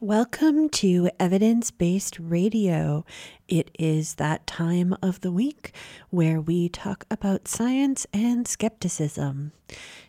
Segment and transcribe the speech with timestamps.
[0.00, 3.06] Welcome to Evidence Based Radio.
[3.48, 5.72] It is that time of the week
[6.10, 9.52] where we talk about science and skepticism.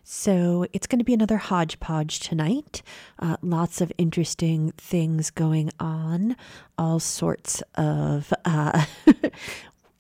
[0.04, 2.81] So it's going to be another hodgepodge tonight.
[3.18, 6.35] Uh, lots of interesting things going on,
[6.78, 8.33] all sorts of.
[8.44, 8.83] Uh,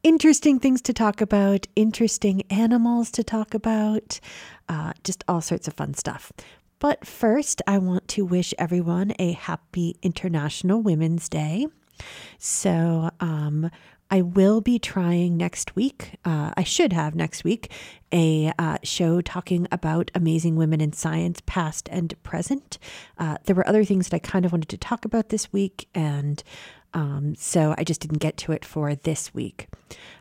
[0.03, 4.19] interesting things to talk about, interesting animals to talk about,
[4.67, 6.33] uh, just all sorts of fun stuff.
[6.79, 11.67] But first, I want to wish everyone a happy International Women's Day.
[12.37, 13.71] So, um,
[14.09, 16.13] I will be trying next week.
[16.23, 17.71] Uh, I should have next week
[18.13, 22.77] a uh, show talking about amazing women in science, past and present.
[23.17, 25.89] Uh, there were other things that I kind of wanted to talk about this week,
[25.93, 26.41] and
[26.93, 29.67] um, so I just didn't get to it for this week.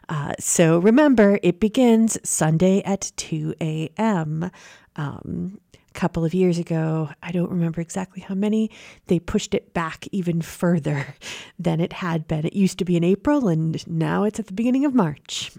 [0.09, 4.49] Uh, so remember, it begins Sunday at 2 a.m.
[4.95, 5.59] Um,
[5.97, 8.69] couple of years ago, I don't remember exactly how many,
[9.07, 11.15] they pushed it back even further
[11.59, 12.45] than it had been.
[12.45, 15.51] It used to be in April, and now it's at the beginning of March.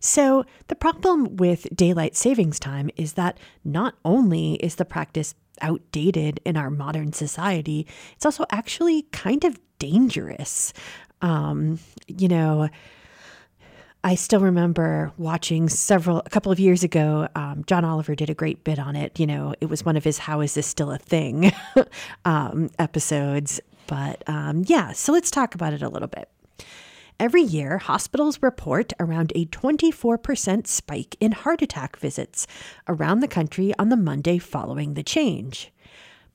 [0.00, 6.40] So, the problem with daylight savings time is that not only is the practice outdated
[6.44, 10.72] in our modern society, it's also actually kind of dangerous.
[11.22, 12.68] Um, you know,
[14.06, 18.34] I still remember watching several, a couple of years ago, um, John Oliver did a
[18.34, 19.18] great bit on it.
[19.18, 21.50] You know, it was one of his How Is This Still a Thing
[22.24, 23.60] um, episodes.
[23.88, 26.30] But um, yeah, so let's talk about it a little bit.
[27.18, 32.46] Every year, hospitals report around a 24% spike in heart attack visits
[32.86, 35.72] around the country on the Monday following the change.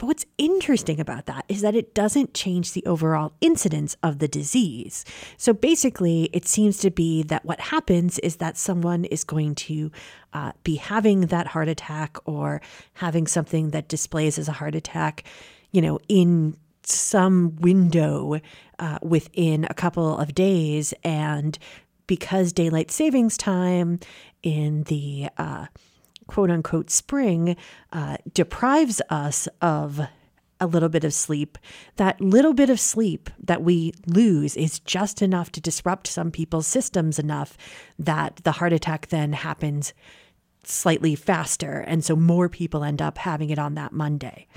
[0.01, 4.27] But what's interesting about that is that it doesn't change the overall incidence of the
[4.27, 5.05] disease.
[5.37, 9.91] So basically, it seems to be that what happens is that someone is going to
[10.33, 12.63] uh, be having that heart attack or
[12.93, 15.23] having something that displays as a heart attack,
[15.71, 18.39] you know, in some window
[18.79, 20.95] uh, within a couple of days.
[21.03, 21.59] And
[22.07, 23.99] because daylight savings time
[24.41, 25.67] in the uh,
[26.31, 27.57] quote unquote spring
[27.91, 29.99] uh, deprives us of
[30.61, 31.57] a little bit of sleep,
[31.97, 36.67] that little bit of sleep that we lose is just enough to disrupt some people's
[36.67, 37.57] systems enough
[37.99, 39.93] that the heart attack then happens
[40.63, 41.79] slightly faster.
[41.79, 44.47] And so more people end up having it on that Monday.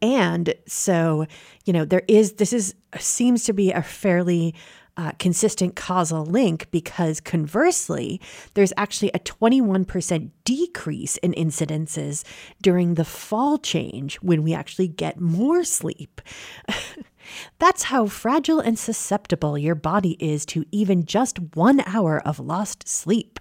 [0.00, 1.26] And so,
[1.64, 4.54] you know, there is, this is, seems to be a fairly
[4.96, 8.20] uh, consistent causal link because conversely,
[8.54, 12.24] there's actually a 21% decrease in incidences
[12.60, 16.20] during the fall change when we actually get more sleep.
[17.58, 22.88] That's how fragile and susceptible your body is to even just one hour of lost
[22.88, 23.38] sleep,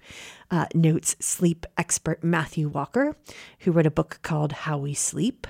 [0.50, 3.16] uh, notes sleep expert Matthew Walker,
[3.59, 5.47] who wrote a book called How We Sleep.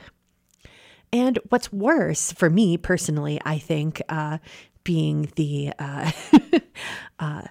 [1.14, 4.38] And what's worse for me personally, I think, uh,
[4.84, 6.12] being the uh,
[7.20, 7.42] uh,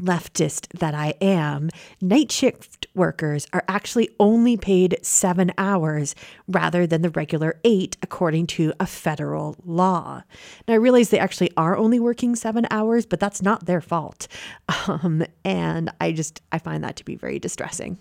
[0.00, 1.70] leftist that I am,
[2.00, 6.14] night shift workers are actually only paid seven hours
[6.48, 10.22] rather than the regular eight, according to a federal law.
[10.66, 14.26] Now, I realize they actually are only working seven hours, but that's not their fault.
[14.86, 17.98] Um, and I just, I find that to be very distressing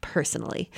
[0.00, 0.70] personally.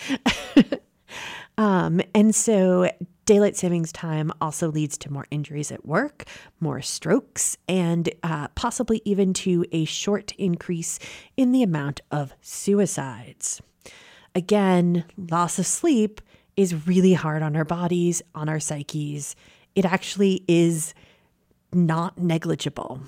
[1.59, 2.91] um, and so
[3.29, 6.25] Daylight savings time also leads to more injuries at work,
[6.61, 10.99] more strokes, and uh, possibly even to a short increase
[11.37, 13.61] in the amount of suicides.
[14.35, 16.23] Again, loss of sleep
[16.57, 19.37] is really hard on our bodies, on our psyches.
[19.75, 20.95] It actually is
[21.71, 23.03] not negligible.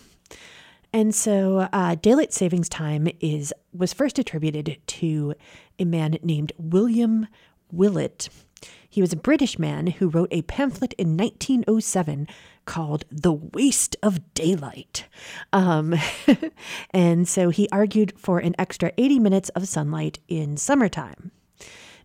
[0.92, 5.32] And so, uh, daylight savings time is was first attributed to
[5.78, 7.26] a man named William
[7.72, 8.28] Willett
[8.90, 12.26] he was a British man who wrote a pamphlet in 1907
[12.66, 15.06] called The Waste of Daylight.
[15.52, 15.94] Um,
[16.90, 21.30] and so he argued for an extra 80 minutes of sunlight in summertime.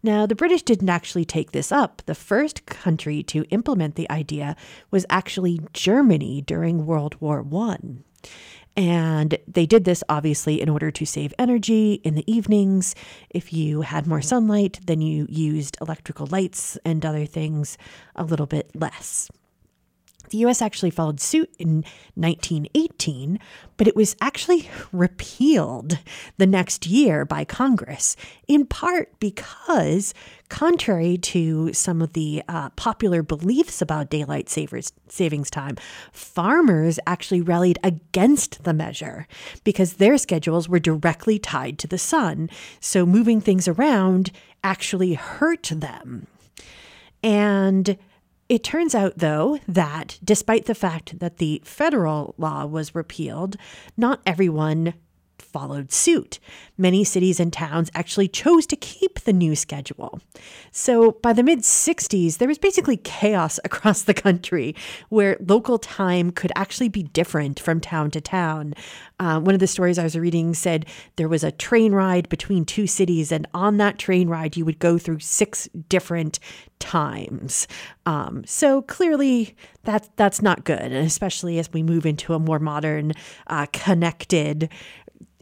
[0.04, 2.04] Now, the British didn't actually take this up.
[2.06, 4.56] The first country to implement the idea
[4.92, 7.78] was actually Germany during World War I.
[8.78, 12.94] And they did this obviously in order to save energy in the evenings.
[13.30, 17.78] If you had more sunlight, then you used electrical lights and other things
[18.16, 19.30] a little bit less.
[20.30, 21.84] The US actually followed suit in
[22.16, 23.40] 1918,
[23.78, 26.00] but it was actually repealed
[26.38, 28.16] the next year by Congress,
[28.48, 30.14] in part because,
[30.50, 35.78] contrary to some of the uh, popular beliefs about daylight savers, savings time,
[36.12, 39.28] farmers actually rallied against the measure
[39.64, 42.50] because their schedules were directly tied to the sun.
[42.80, 44.32] So moving things around
[44.64, 46.28] actually hurt them.
[47.24, 47.98] And
[48.48, 53.58] it turns out, though, that despite the fact that the federal law was repealed,
[53.98, 54.94] not everyone
[55.56, 56.38] followed suit.
[56.78, 60.20] Many cities and towns actually chose to keep the new schedule.
[60.72, 64.76] So by the mid 60s, there was basically chaos across the country
[65.08, 68.74] where local time could actually be different from town to town.
[69.18, 70.86] Uh, one of the stories I was reading said
[71.16, 74.80] there was a train ride between two cities, and on that train ride, you would
[74.80, 76.38] go through six different
[76.80, 77.66] times.
[78.06, 79.56] Um, so clearly,
[79.86, 83.14] that that's not good, and especially as we move into a more modern,
[83.48, 84.70] uh, connected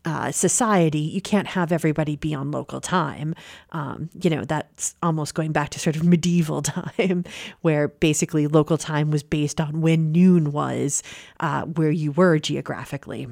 [0.05, 3.33] uh, society, you can't have everybody be on local time.
[3.71, 7.23] Um, you know, that's almost going back to sort of medieval time,
[7.61, 11.03] where basically local time was based on when noon was
[11.39, 13.27] uh, where you were geographically.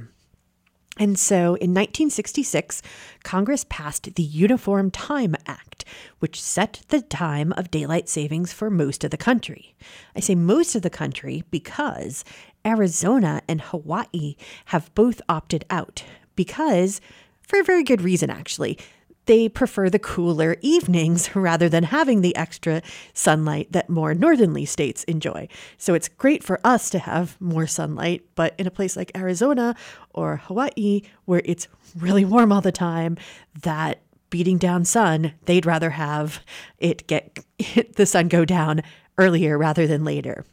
[0.98, 2.82] And so in 1966,
[3.24, 5.86] Congress passed the Uniform Time Act,
[6.20, 9.74] which set the time of daylight savings for most of the country.
[10.16, 12.26] I say most of the country because
[12.66, 14.36] Arizona and Hawaii
[14.66, 16.04] have both opted out
[16.36, 17.02] because,
[17.42, 18.78] for a very good reason, actually,
[19.26, 22.82] they prefer the cooler evenings rather than having the extra
[23.14, 25.48] sunlight that more northerly states enjoy.
[25.78, 29.76] So it's great for us to have more sunlight, but in a place like Arizona
[30.14, 31.68] or Hawaii, where it's
[31.98, 33.18] really warm all the time,
[33.62, 36.42] that beating down sun, they'd rather have
[36.80, 37.40] it get
[37.96, 38.82] the sun go down
[39.18, 40.46] earlier rather than later,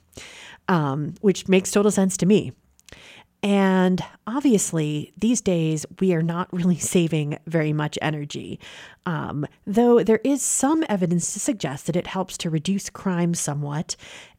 [0.69, 2.53] um, which makes total sense to me.
[3.43, 8.59] And obviously, these days, we are not really saving very much energy,
[9.07, 13.97] um, though there is some evidence to suggest that it helps to reduce crime somewhat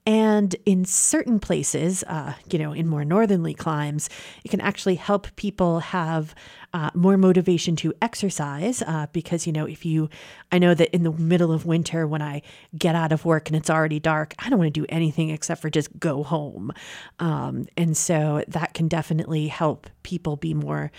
[0.09, 4.09] and in certain places, uh, you know, in more northerly climes,
[4.43, 6.33] it can actually help people have
[6.73, 10.09] uh, more motivation to exercise uh, because, you know, if you,
[10.51, 12.41] I know that in the middle of winter when I
[12.75, 15.61] get out of work and it's already dark, I don't want to do anything except
[15.61, 16.71] for just go home.
[17.19, 20.91] Um, and so that can definitely help people be more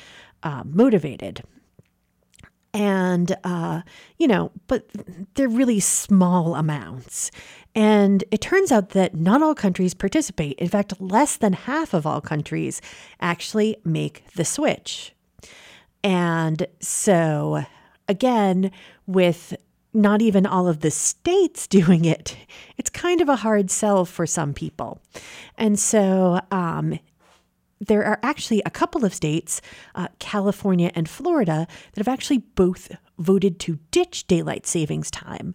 [0.44, 1.42] uh, motivated
[2.72, 3.82] and uh,
[4.18, 4.88] you know but
[5.34, 7.30] they're really small amounts
[7.74, 12.06] and it turns out that not all countries participate in fact less than half of
[12.06, 12.80] all countries
[13.20, 15.14] actually make the switch
[16.02, 17.64] and so
[18.08, 18.70] again
[19.06, 19.54] with
[19.92, 22.36] not even all of the states doing it,
[22.76, 25.00] it's kind of a hard sell for some people.
[25.56, 26.98] And so um,
[27.80, 29.60] there are actually a couple of states,
[29.94, 35.54] uh, California and Florida, that have actually both voted to ditch daylight savings time.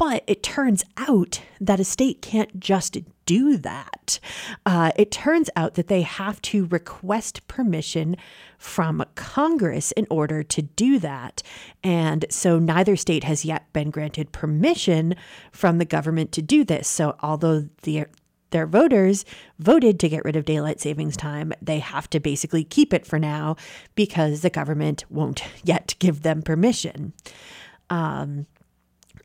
[0.00, 4.18] But it turns out that a state can't just do that.
[4.64, 8.16] Uh, it turns out that they have to request permission
[8.56, 11.42] from Congress in order to do that.
[11.84, 15.16] And so neither state has yet been granted permission
[15.52, 16.88] from the government to do this.
[16.88, 18.06] So although the
[18.52, 19.26] their voters
[19.58, 23.18] voted to get rid of daylight savings time, they have to basically keep it for
[23.18, 23.54] now
[23.94, 27.12] because the government won't yet give them permission.
[27.90, 28.46] Um,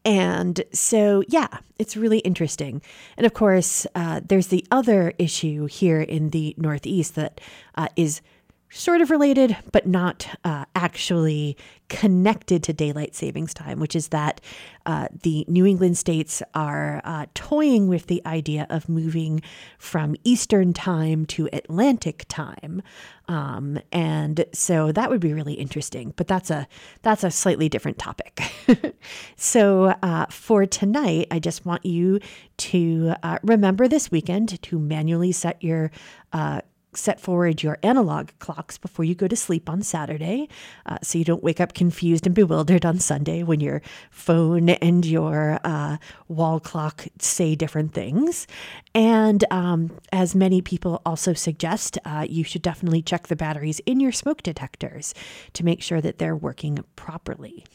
[0.05, 1.47] and so, yeah,
[1.79, 2.81] it's really interesting.
[3.17, 7.41] And of course, uh, there's the other issue here in the Northeast that
[7.73, 8.21] uh, is
[8.69, 11.57] sort of related, but not uh, actually
[11.89, 14.41] connected to daylight savings time, which is that
[14.85, 19.41] uh, the New England states are uh, toying with the idea of moving
[19.77, 22.81] from Eastern time to Atlantic time,
[23.27, 26.13] um, and so that would be really interesting.
[26.15, 26.67] But that's a
[27.01, 28.41] that's a slightly different topic.
[29.35, 32.19] so uh, for tonight, I just want you
[32.57, 35.91] to uh, remember this weekend to manually set your
[36.33, 36.61] uh,
[36.95, 40.47] set forward your analog clocks before you go to sleep on Saturday
[40.85, 45.05] uh, so you don't wake up confused and bewildered on Sunday when your phone and
[45.05, 45.97] your uh,
[46.27, 48.47] wall clock say different things.
[48.93, 53.99] And um, as many people also suggest, uh, you should definitely check the batteries in
[53.99, 55.13] your smoke detectors
[55.53, 57.65] to make sure that they're working properly.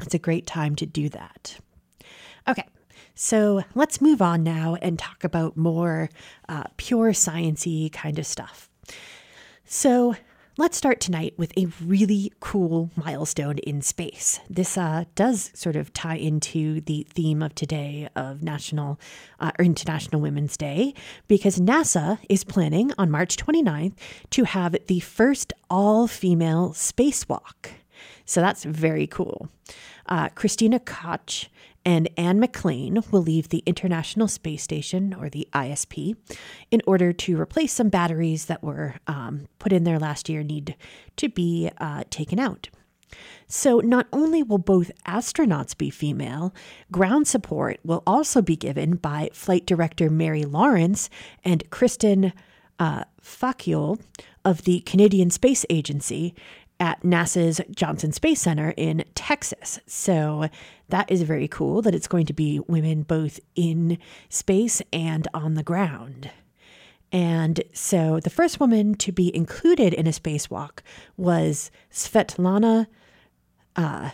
[0.00, 1.58] It's a great time to do that.
[2.48, 2.66] Okay,
[3.14, 6.08] so let's move on now and talk about more
[6.48, 8.68] uh, pure sciency kind of stuff.
[9.64, 10.16] So,
[10.58, 14.38] Let's start tonight with a really cool milestone in space.
[14.50, 19.00] This uh, does sort of tie into the theme of today of National
[19.40, 20.92] uh, or International Women's Day
[21.26, 23.94] because NASA is planning on March 29th
[24.28, 27.70] to have the first all female spacewalk.
[28.26, 29.48] So that's very cool.
[30.04, 31.48] Uh, Christina Koch
[31.84, 36.16] and Anne McClain will leave the International Space Station, or the ISP,
[36.70, 40.76] in order to replace some batteries that were um, put in there last year, need
[41.16, 42.68] to be uh, taken out.
[43.46, 46.54] So, not only will both astronauts be female,
[46.90, 51.10] ground support will also be given by Flight Director Mary Lawrence
[51.44, 52.32] and Kristen
[52.78, 53.04] uh,
[54.44, 56.34] of the Canadian Space Agency,
[56.82, 59.78] at NASA's Johnson Space Center in Texas.
[59.86, 60.48] So
[60.88, 63.98] that is very cool that it's going to be women both in
[64.28, 66.28] space and on the ground.
[67.12, 70.80] And so the first woman to be included in a spacewalk
[71.16, 72.88] was Svetlana
[73.76, 74.10] uh,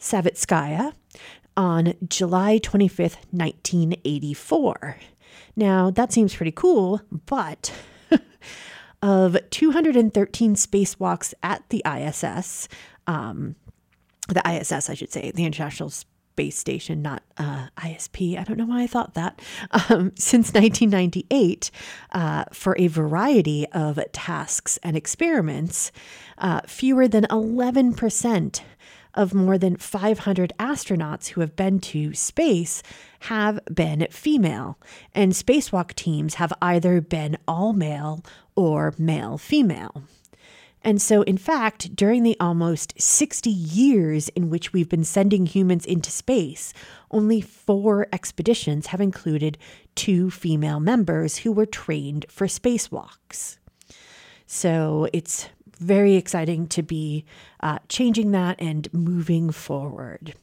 [0.00, 0.94] Savitskaya
[1.58, 4.96] on July 25th, 1984.
[5.56, 7.70] Now, that seems pretty cool, but
[9.02, 12.68] of 213 spacewalks at the ISS,
[13.06, 13.54] um,
[14.28, 18.38] the ISS, I should say, the International Space Station, not uh, ISP.
[18.38, 19.40] I don't know why I thought that.
[19.72, 21.70] Um, since 1998,
[22.12, 25.90] uh, for a variety of tasks and experiments,
[26.38, 28.60] uh, fewer than 11%
[29.14, 32.84] of more than 500 astronauts who have been to space
[33.22, 34.78] have been female,
[35.12, 38.24] and spacewalk teams have either been all male
[38.58, 40.02] or male female.
[40.82, 45.86] And so, in fact, during the almost 60 years in which we've been sending humans
[45.86, 46.72] into space,
[47.12, 49.58] only four expeditions have included
[49.94, 53.58] two female members who were trained for spacewalks.
[54.46, 55.48] So, it's
[55.78, 57.24] very exciting to be
[57.60, 60.34] uh, changing that and moving forward.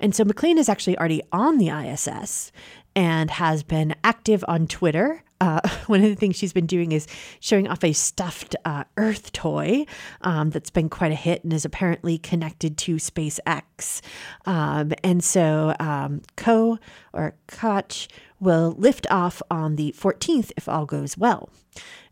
[0.00, 2.52] And so McClain is actually already on the ISS
[2.94, 5.22] and has been active on Twitter.
[5.40, 7.06] Uh, one of the things she's been doing is
[7.40, 9.86] showing off a stuffed uh, Earth toy
[10.22, 14.00] um, that's been quite a hit and is apparently connected to SpaceX.
[14.44, 16.78] Um, and so um, Co
[17.12, 18.08] or Koch
[18.40, 21.50] will lift off on the 14th if all goes well.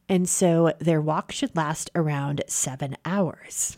[0.09, 3.77] And so their walk should last around seven hours.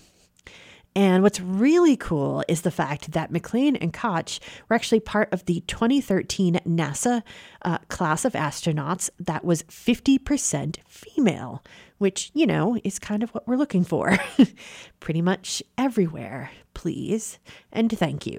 [0.96, 5.44] And what's really cool is the fact that McClain and Koch were actually part of
[5.44, 7.22] the 2013 NASA
[7.60, 11.62] uh, class of astronauts that was 50% female,
[11.98, 14.16] which, you know, is kind of what we're looking for.
[15.00, 17.38] Pretty much everywhere, please.
[17.70, 18.38] And thank you.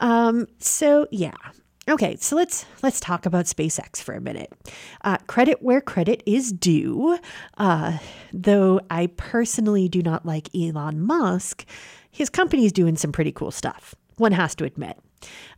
[0.00, 1.36] Um, so, yeah,
[1.88, 4.52] Okay, so let's let's talk about SpaceX for a minute.
[5.04, 7.16] Uh, credit where credit is due.
[7.58, 7.98] Uh,
[8.32, 11.64] though I personally do not like Elon Musk,
[12.10, 13.94] his company is doing some pretty cool stuff.
[14.16, 14.98] One has to admit.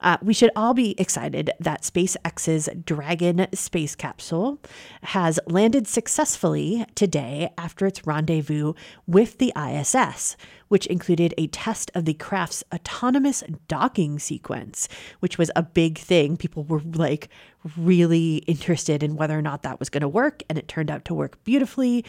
[0.00, 4.60] Uh, we should all be excited that SpaceX's Dragon space capsule
[5.02, 8.74] has landed successfully today after its rendezvous
[9.06, 10.36] with the ISS,
[10.68, 14.88] which included a test of the craft's autonomous docking sequence,
[15.20, 16.36] which was a big thing.
[16.36, 17.28] People were like
[17.76, 21.04] really interested in whether or not that was going to work, and it turned out
[21.06, 22.04] to work beautifully.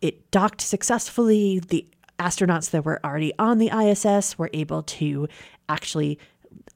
[0.00, 1.60] It docked successfully.
[1.60, 1.86] The
[2.18, 5.28] astronauts that were already on the ISS were able to
[5.68, 6.18] actually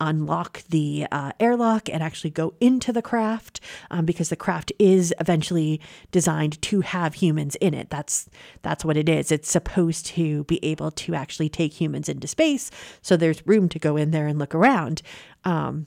[0.00, 5.12] unlock the uh, airlock and actually go into the craft um, because the craft is
[5.20, 5.80] eventually
[6.10, 7.90] designed to have humans in it.
[7.90, 8.28] That's
[8.62, 9.32] that's what it is.
[9.32, 12.70] It's supposed to be able to actually take humans into space,
[13.02, 15.02] so there's room to go in there and look around.
[15.44, 15.86] Um,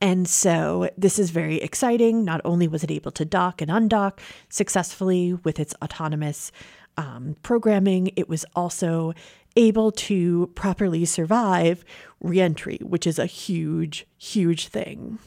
[0.00, 2.24] and so this is very exciting.
[2.24, 6.52] Not only was it able to dock and undock successfully with its autonomous
[6.98, 9.14] um, programming, it was also
[9.56, 11.84] able to properly survive
[12.20, 15.18] reentry, which is a huge, huge thing.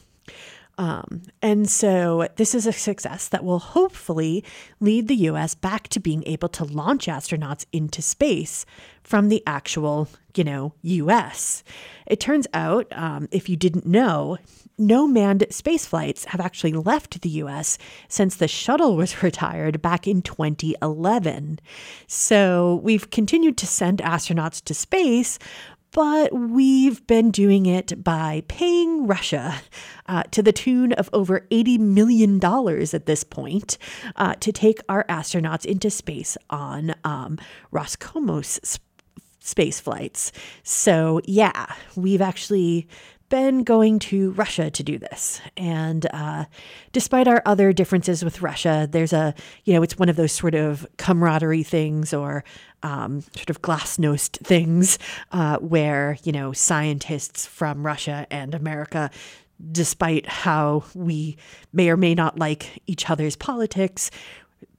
[0.78, 4.42] Um, and so this is a success that will hopefully
[4.80, 8.64] lead the US back to being able to launch astronauts into space
[9.10, 11.64] from the actual, you know, US.
[12.06, 14.38] It turns out, um, if you didn't know,
[14.78, 17.76] no manned space flights have actually left the US
[18.06, 21.58] since the shuttle was retired back in 2011.
[22.06, 25.40] So we've continued to send astronauts to space,
[25.90, 29.60] but we've been doing it by paying Russia
[30.06, 32.38] uh, to the tune of over $80 million
[32.94, 33.76] at this point
[34.14, 37.38] uh, to take our astronauts into space on um,
[37.72, 38.78] Roscosmos
[39.50, 40.32] space flights.
[40.62, 41.66] So, yeah,
[41.96, 42.88] we've actually
[43.30, 45.40] been going to Russia to do this.
[45.56, 46.44] And uh,
[46.92, 50.54] despite our other differences with Russia, there's a, you know, it's one of those sort
[50.54, 52.44] of camaraderie things or
[52.82, 54.98] um, sort of glasnost things
[55.30, 59.10] uh, where, you know, scientists from Russia and America
[59.72, 61.36] despite how we
[61.72, 64.10] may or may not like each other's politics,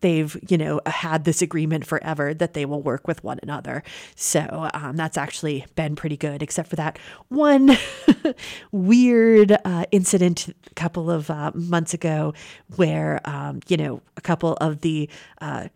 [0.02, 3.84] they've you know had this agreement forever that they will work with one another
[4.16, 6.98] so um, that's actually been pretty good except for that
[7.30, 7.78] one
[8.72, 12.34] weird uh, incident a couple of uh, months ago
[12.76, 15.10] where um, you know a couple of the
[15.40, 15.68] uh,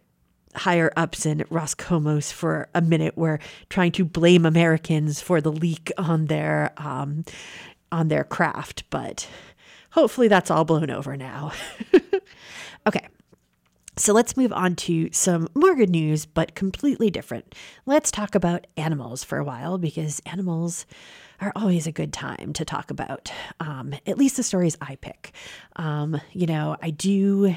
[0.55, 5.91] higher ups in Roscosmos for a minute were trying to blame Americans for the leak
[5.97, 7.25] on their um,
[7.91, 9.27] on their craft, but
[9.91, 11.51] hopefully that's all blown over now.
[12.88, 13.07] okay.
[13.97, 17.55] So let's move on to some more good news, but completely different.
[17.85, 20.85] Let's talk about animals for a while because animals
[21.39, 23.31] are always a good time to talk about.
[23.59, 25.31] Um, at least the stories I pick.
[25.77, 27.55] Um, you know, I do.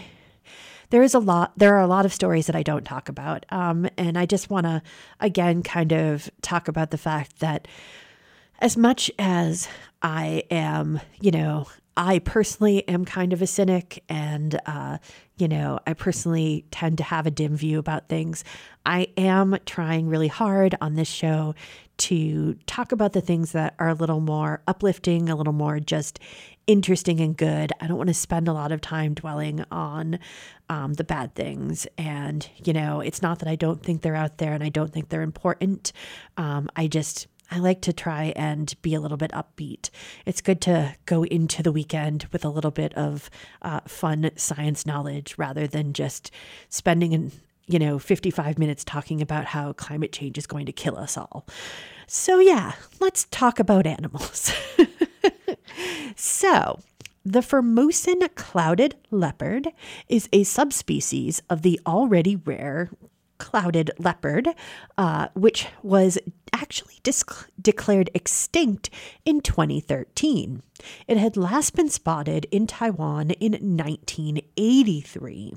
[0.90, 1.52] There is a lot.
[1.56, 4.48] There are a lot of stories that I don't talk about, um, and I just
[4.48, 4.80] want to
[5.20, 7.68] again kind of talk about the fact that
[8.60, 9.68] as much as
[10.02, 11.66] I am, you know,
[11.98, 14.98] I personally am kind of a cynic and, uh,
[15.36, 18.44] you know, I personally tend to have a dim view about things.
[18.86, 21.56] I am trying really hard on this show
[21.98, 26.20] to talk about the things that are a little more uplifting, a little more just
[26.68, 27.72] interesting and good.
[27.80, 30.20] I don't want to spend a lot of time dwelling on
[30.68, 31.88] um, the bad things.
[31.98, 34.92] And, you know, it's not that I don't think they're out there and I don't
[34.92, 35.92] think they're important.
[36.36, 39.90] Um, I just, I like to try and be a little bit upbeat.
[40.26, 43.30] It's good to go into the weekend with a little bit of
[43.62, 46.30] uh, fun science knowledge rather than just
[46.68, 47.32] spending an
[47.66, 51.46] you know 55 minutes talking about how climate change is going to kill us all.
[52.06, 54.52] So yeah, let's talk about animals.
[56.16, 56.80] so,
[57.24, 59.68] the Formosan clouded leopard
[60.08, 62.90] is a subspecies of the already rare
[63.38, 64.48] clouded leopard,
[64.96, 66.18] uh, which was
[66.52, 67.00] actually
[67.60, 68.90] declared extinct
[69.24, 70.62] in 2013.
[71.06, 75.54] It had last been spotted in Taiwan in 1983.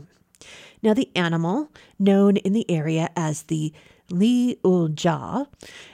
[0.84, 3.74] Now, the animal, known in the area as the
[4.10, 5.48] Li Uljia,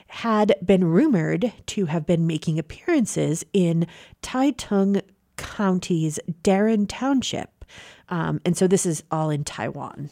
[0.07, 3.85] had been rumored to have been making appearances in
[4.21, 5.01] Taitung
[5.35, 7.65] County's Daren Township.
[8.09, 10.09] Um, and so this is all in Taiwan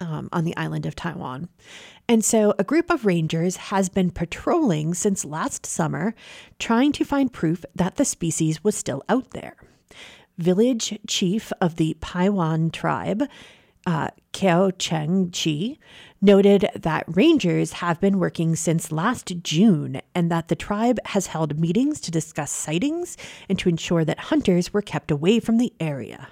[0.00, 1.48] um, on the island of Taiwan.
[2.08, 6.14] And so a group of rangers has been patrolling since last summer,
[6.58, 9.56] trying to find proof that the species was still out there.
[10.38, 13.24] Village chief of the Paiwan tribe,
[13.86, 15.76] uh, Keo Cheng Chi,
[16.22, 21.58] noted that rangers have been working since last June and that the tribe has held
[21.58, 23.16] meetings to discuss sightings
[23.48, 26.28] and to ensure that hunters were kept away from the area.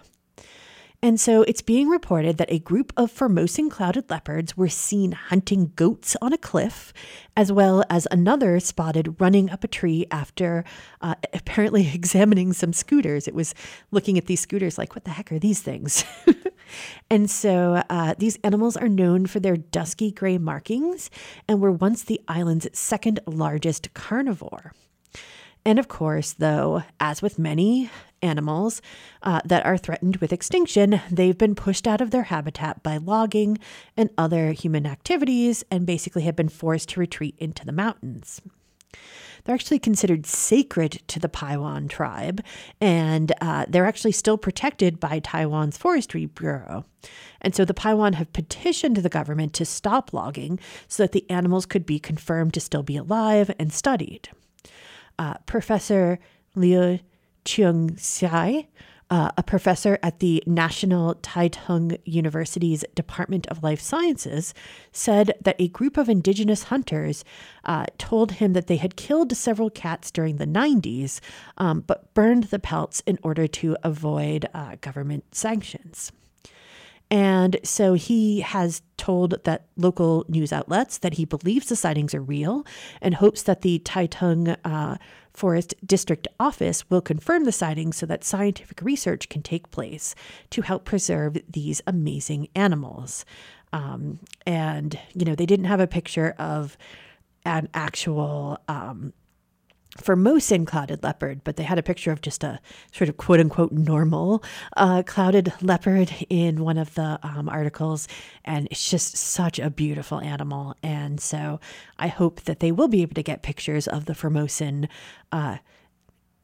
[1.01, 5.71] And so it's being reported that a group of Formosan clouded leopards were seen hunting
[5.77, 6.93] goats on a cliff,
[7.37, 10.65] as well as another spotted running up a tree after
[11.01, 13.29] uh, apparently examining some scooters.
[13.29, 13.55] It was
[13.93, 16.05] looking at these scooters like, what the heck are these things?
[17.11, 21.11] and so uh, these animals are known for their dusky gray markings
[21.47, 24.73] and were once the island's second largest carnivore.
[25.65, 27.91] And of course, though, as with many
[28.23, 28.83] animals
[29.23, 33.59] uh, that are threatened with extinction, they've been pushed out of their habitat by logging
[33.97, 38.41] and other human activities and basically have been forced to retreat into the mountains.
[39.45, 42.45] They're actually considered sacred to the Paiwan tribe,
[42.81, 46.85] and uh, they're actually still protected by Taiwan's Forestry Bureau.
[47.41, 51.67] And so the Paiwan have petitioned the government to stop logging so that the animals
[51.67, 54.29] could be confirmed to still be alive and studied
[55.19, 56.19] uh, Professor
[56.55, 57.01] Liu
[57.49, 58.67] Chung Xiai,
[59.09, 64.53] uh, a professor at the National Taitung University's Department of Life Sciences,
[64.93, 67.25] said that a group of indigenous hunters
[67.65, 71.21] uh, told him that they had killed several cats during the 90s,
[71.57, 76.13] um, but burned the pelts in order to avoid uh, government sanctions.
[77.11, 82.21] And so he has told that local news outlets that he believes the sightings are
[82.21, 82.67] real
[83.01, 84.99] and hopes that the Taitung uh,
[85.39, 90.17] Forest District Office will confirm the sightings so that scientific research can take place
[90.51, 93.25] to help preserve these amazing animals.
[93.73, 96.77] Um, and, you know, they didn't have a picture of
[97.45, 99.13] an actual um,
[99.97, 102.61] Formosan clouded leopard, but they had a picture of just a
[102.93, 104.43] sort of quote unquote normal
[104.77, 108.07] uh, clouded leopard in one of the um, articles.
[108.45, 110.77] And it's just such a beautiful animal.
[110.83, 111.59] And so
[111.99, 114.89] I hope that they will be able to get pictures of the Formosan
[115.33, 115.59] uh,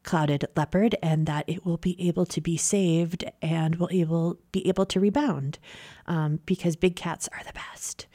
[0.03, 4.65] clouded leopard and that it will be able to be saved and will able be
[4.67, 5.59] able to rebound
[6.07, 8.05] um, because big cats are the best.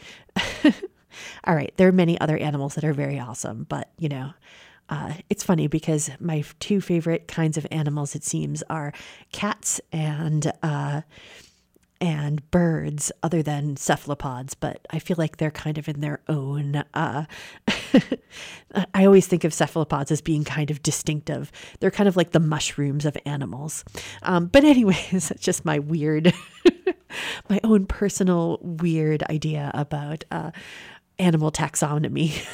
[1.45, 4.33] All right, there are many other animals that are very awesome, but you know,
[4.91, 8.93] uh, it's funny because my two favorite kinds of animals, it seems, are
[9.33, 11.03] cats and uh,
[12.01, 14.55] and birds, other than cephalopods.
[14.55, 16.83] But I feel like they're kind of in their own.
[16.93, 17.27] Uh,
[18.95, 21.53] I always think of cephalopods as being kind of distinctive.
[21.79, 23.85] They're kind of like the mushrooms of animals.
[24.23, 26.35] Um, but anyways, it's just my weird,
[27.49, 30.51] my own personal weird idea about uh,
[31.19, 32.45] animal taxonomy.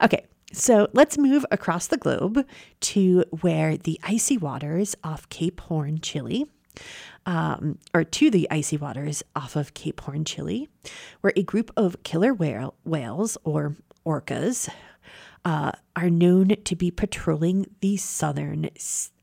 [0.00, 2.46] okay, so let's move across the globe
[2.80, 6.46] to where the icy waters off Cape Horn, Chile,
[7.26, 10.68] um, or to the icy waters off of Cape Horn, Chile,
[11.20, 14.70] where a group of killer whale, whales or orcas
[15.44, 18.70] uh, are known to be patrolling the southern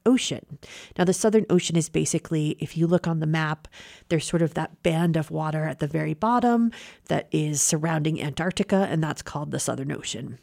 [0.06, 0.60] ocean.
[0.98, 3.68] Now, the Southern Ocean is basically, if you look on the map,
[4.10, 6.72] there's sort of that band of water at the very bottom
[7.08, 10.38] that is surrounding Antarctica, and that's called the Southern Ocean.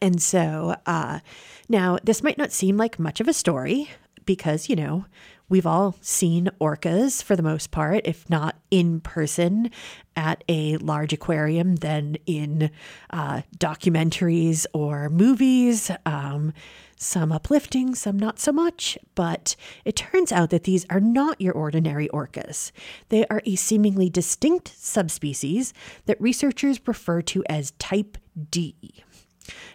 [0.00, 1.20] And so uh,
[1.68, 3.90] now this might not seem like much of a story
[4.26, 5.06] because, you know,
[5.48, 9.70] we've all seen orcas for the most part, if not in person
[10.16, 12.70] at a large aquarium, then in
[13.10, 15.90] uh, documentaries or movies.
[16.06, 16.52] Um,
[16.96, 21.52] some uplifting, some not so much, but it turns out that these are not your
[21.52, 22.70] ordinary orcas.
[23.10, 25.74] They are a seemingly distinct subspecies
[26.06, 28.16] that researchers refer to as type
[28.50, 29.02] D.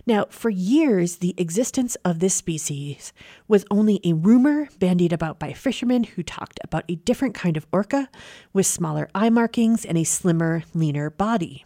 [0.05, 3.13] Now, for years, the existence of this species
[3.47, 7.67] was only a rumor bandied about by fishermen who talked about a different kind of
[7.71, 8.10] orca
[8.53, 11.65] with smaller eye markings and a slimmer, leaner body.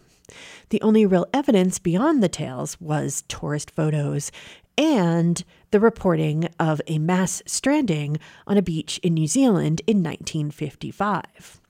[0.70, 4.32] The only real evidence beyond the tales was tourist photos
[4.78, 11.62] and the reporting of a mass stranding on a beach in New Zealand in 1955.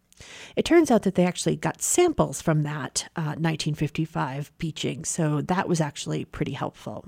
[0.55, 5.67] It turns out that they actually got samples from that uh, 1955 beaching, so that
[5.67, 7.05] was actually pretty helpful.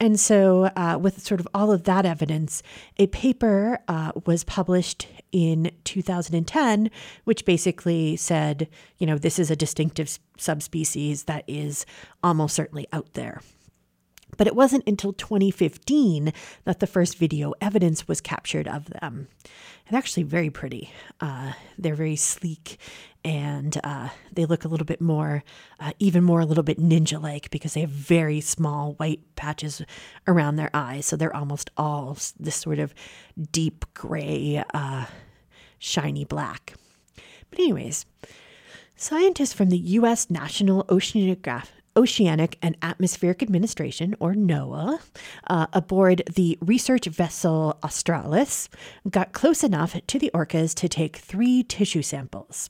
[0.00, 2.62] And so, uh, with sort of all of that evidence,
[2.98, 6.90] a paper uh, was published in 2010,
[7.24, 11.84] which basically said, you know, this is a distinctive subspecies that is
[12.22, 13.40] almost certainly out there.
[14.36, 16.32] But it wasn't until 2015
[16.64, 19.28] that the first video evidence was captured of them.
[19.88, 20.92] And actually, very pretty.
[21.20, 22.78] Uh, they're very sleek
[23.24, 25.42] and uh, they look a little bit more,
[25.80, 29.82] uh, even more a little bit ninja like because they have very small white patches
[30.26, 31.06] around their eyes.
[31.06, 32.94] So they're almost all this sort of
[33.50, 35.06] deep gray, uh,
[35.78, 36.74] shiny black.
[37.50, 38.04] But, anyways,
[38.94, 40.30] scientists from the U.S.
[40.30, 45.00] National Oceanographic Oceanic and Atmospheric Administration, or NOAA,
[45.48, 48.68] uh, aboard the research vessel Australis,
[49.10, 52.68] got close enough to the orcas to take three tissue samples.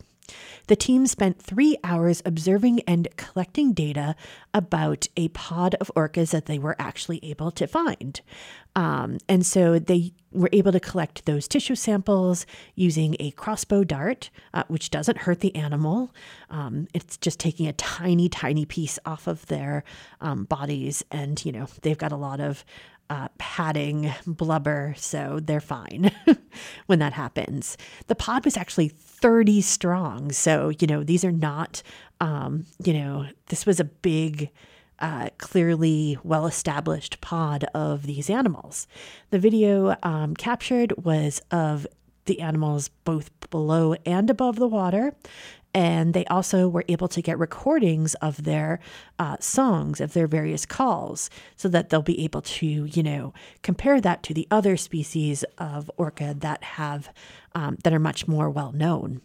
[0.67, 4.15] The team spent three hours observing and collecting data
[4.53, 8.21] about a pod of orcas that they were actually able to find.
[8.77, 14.31] Um, and so they were able to collect those tissue samples using a crossbow dart,
[14.53, 16.15] uh, which doesn't hurt the animal.
[16.51, 19.85] Um, it's just taking a tiny, tiny piece off of their
[20.21, 21.03] um, bodies.
[21.11, 22.65] And, you know, they've got a lot of
[23.11, 26.13] uh, padding blubber, so they're fine
[26.87, 27.77] when that happens.
[28.07, 31.83] The pod was actually 30 strong, so you know these are not,
[32.21, 34.51] um, you know, this was a big.
[35.01, 38.89] Uh, clearly well established pod of these animals.
[39.31, 41.87] The video um, captured was of
[42.29, 45.15] the animals both below and above the water.
[45.79, 48.81] And they also were able to get recordings of their
[49.17, 54.01] uh, songs, of their various calls, so that they'll be able to, you know, compare
[54.01, 57.11] that to the other species of orca that have,
[57.55, 59.21] um, that are much more well known.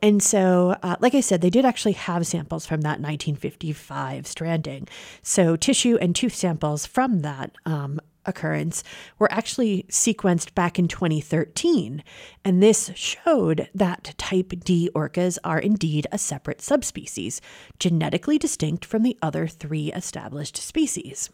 [0.00, 4.86] And so, uh, like I said, they did actually have samples from that 1955 stranding.
[5.22, 8.82] So, tissue and tooth samples from that um, occurrence
[9.18, 12.02] were actually sequenced back in 2013.
[12.44, 17.40] And this showed that type D orcas are indeed a separate subspecies,
[17.78, 21.30] genetically distinct from the other three established species.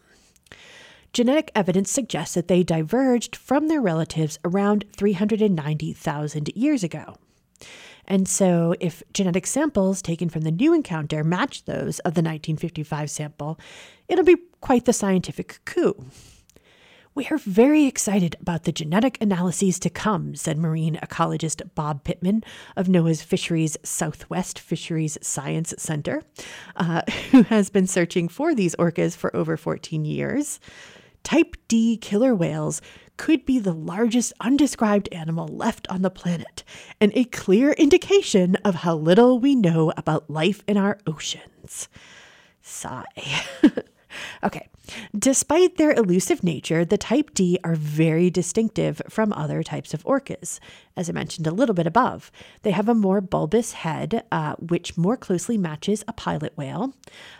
[1.13, 7.17] Genetic evidence suggests that they diverged from their relatives around 390,000 years ago.
[8.07, 13.11] And so, if genetic samples taken from the new encounter match those of the 1955
[13.11, 13.59] sample,
[14.09, 16.07] it'll be quite the scientific coup.
[17.13, 22.45] We are very excited about the genetic analyses to come, said marine ecologist Bob Pitman
[22.77, 26.23] of NOAA's Fisheries Southwest Fisheries Science Center,
[26.77, 30.61] uh, who has been searching for these orcas for over 14 years.
[31.25, 32.81] type D killer whales
[33.17, 36.63] could be the largest undescribed animal left on the planet,
[37.01, 41.89] and a clear indication of how little we know about life in our oceans.
[42.63, 43.05] Sigh.
[44.43, 44.69] okay,
[45.17, 50.59] Despite their elusive nature, the type D are very distinctive from other types of orcas.
[50.97, 54.97] As I mentioned a little bit above, they have a more bulbous head, uh, which
[54.97, 56.95] more closely matches a pilot whale,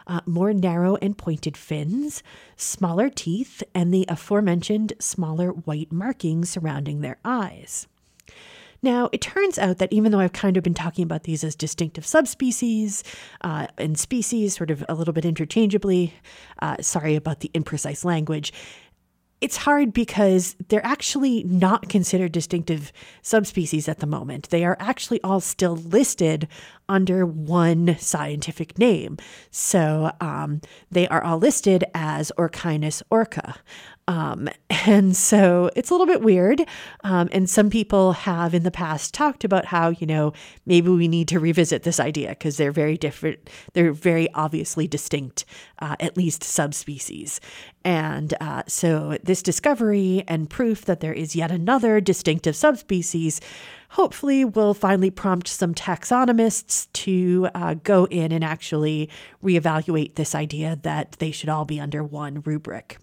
[0.07, 2.23] uh, more narrow and pointed fins,
[2.57, 7.87] smaller teeth, and the aforementioned smaller white markings surrounding their eyes.
[8.83, 11.55] Now, it turns out that even though I've kind of been talking about these as
[11.55, 13.05] distinctive subspecies
[13.43, 16.15] uh, and species, sort of a little bit interchangeably,
[16.63, 18.53] uh, sorry about the imprecise language,
[19.41, 24.51] it's hard because they're actually not considered distinctive subspecies at the moment.
[24.51, 26.47] They are actually all still listed
[26.89, 29.17] under one scientific name.
[29.51, 33.57] So um, they are all listed as Orcinus orca.
[34.11, 34.49] Um,
[34.87, 36.67] and so it's a little bit weird.
[37.05, 40.33] Um, and some people have in the past talked about how, you know,
[40.67, 43.49] maybe we need to revisit this idea because they're very different.
[43.73, 45.45] They're very obviously distinct,
[45.79, 47.41] uh, at least subspecies.
[47.85, 53.41] And uh, so this discovery and proof that there is yet another distinctive subspecies
[53.91, 59.09] hopefully will finally prompt some taxonomists to uh, go in and actually
[59.43, 62.99] reevaluate this idea that they should all be under one rubric.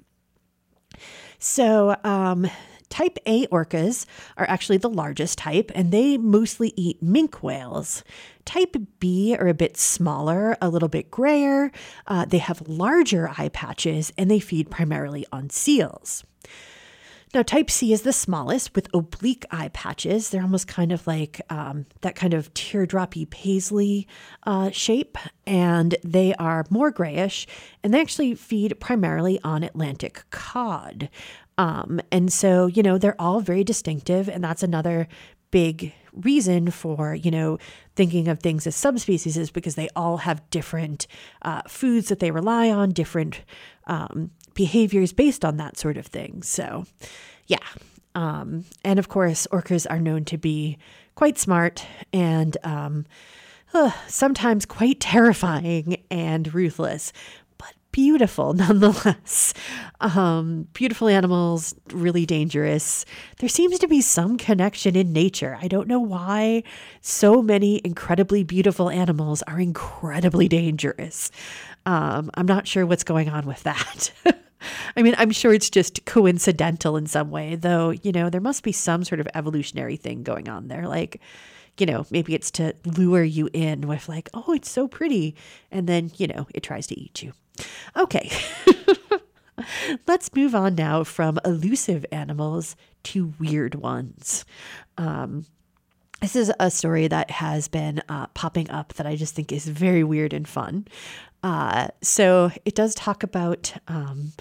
[1.39, 2.49] So, um,
[2.89, 4.05] type A orcas
[4.37, 8.03] are actually the largest type, and they mostly eat minke whales.
[8.45, 11.71] Type B are a bit smaller, a little bit grayer.
[12.07, 16.23] Uh, they have larger eye patches, and they feed primarily on seals.
[17.33, 20.29] Now, type C is the smallest with oblique eye patches.
[20.29, 24.07] They're almost kind of like um, that kind of teardroppy paisley
[24.43, 27.45] uh, shape, and they are more grayish,
[27.83, 31.09] and they actually feed primarily on Atlantic cod.
[31.57, 35.07] Um, and so, you know, they're all very distinctive, and that's another
[35.51, 37.57] big reason for you know
[37.95, 41.07] thinking of things as subspecies is because they all have different
[41.43, 43.41] uh, foods that they rely on different
[43.85, 46.41] um, behaviors based on that sort of thing.
[46.41, 46.85] So,
[47.45, 47.59] yeah.
[48.15, 50.77] Um, and of course, orcas are known to be
[51.15, 53.05] quite smart and um,
[54.07, 57.13] sometimes quite terrifying and ruthless,
[57.59, 59.53] but beautiful nonetheless.
[60.01, 63.05] Um, beautiful animals, really dangerous.
[63.37, 65.59] There seems to be some connection in nature.
[65.61, 66.63] I don't know why
[67.01, 71.29] so many incredibly beautiful animals are incredibly dangerous.
[71.85, 74.11] Um, I'm not sure what's going on with that.
[74.95, 78.63] I mean, I'm sure it's just coincidental in some way, though, you know, there must
[78.63, 80.87] be some sort of evolutionary thing going on there.
[80.87, 81.21] Like,
[81.77, 85.35] you know, maybe it's to lure you in with, like, oh, it's so pretty.
[85.71, 87.33] And then, you know, it tries to eat you.
[87.95, 88.31] Okay.
[90.07, 94.45] Let's move on now from elusive animals to weird ones.
[94.97, 95.45] Um,
[96.21, 99.67] this is a story that has been uh, popping up that I just think is
[99.67, 100.87] very weird and fun.
[101.43, 104.33] Uh, so it does talk about um,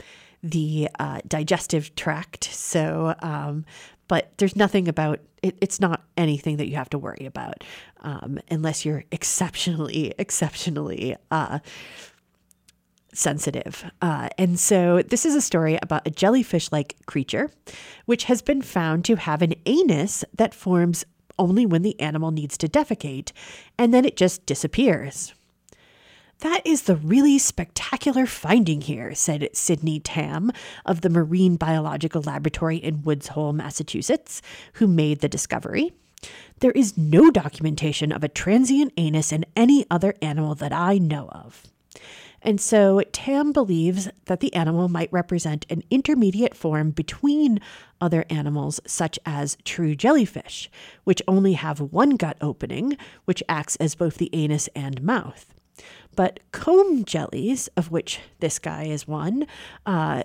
[0.42, 2.44] the uh, digestive tract.
[2.44, 3.64] So, um,
[4.08, 7.62] but there's nothing about it, it's not anything that you have to worry about
[8.00, 11.58] um, unless you're exceptionally, exceptionally uh,
[13.12, 13.84] sensitive.
[14.02, 17.50] Uh, and so this is a story about a jellyfish like creature,
[18.06, 21.04] which has been found to have an anus that forms
[21.38, 23.32] only when the animal needs to defecate,
[23.78, 25.34] and then it just disappears.
[26.40, 30.50] That is the really spectacular finding here, said Sidney Tamm
[30.84, 34.42] of the Marine Biological Laboratory in Woods Hole, Massachusetts,
[34.74, 35.92] who made the discovery.
[36.60, 41.28] There is no documentation of a transient anus in any other animal that I know
[41.28, 41.62] of.
[42.42, 47.60] And so Tamm believes that the animal might represent an intermediate form between
[47.98, 50.70] other animals, such as true jellyfish,
[51.04, 55.54] which only have one gut opening, which acts as both the anus and mouth.
[56.14, 59.46] But comb jellies, of which this guy is one,
[59.84, 60.22] uh,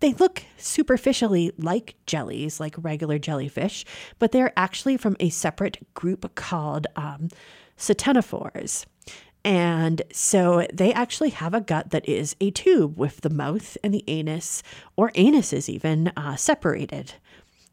[0.00, 3.84] they look superficially like jellies, like regular jellyfish,
[4.18, 7.28] but they're actually from a separate group called um,
[7.78, 8.84] ctenophores.
[9.44, 13.94] And so they actually have a gut that is a tube with the mouth and
[13.94, 14.62] the anus,
[14.96, 17.14] or anuses even, uh, separated.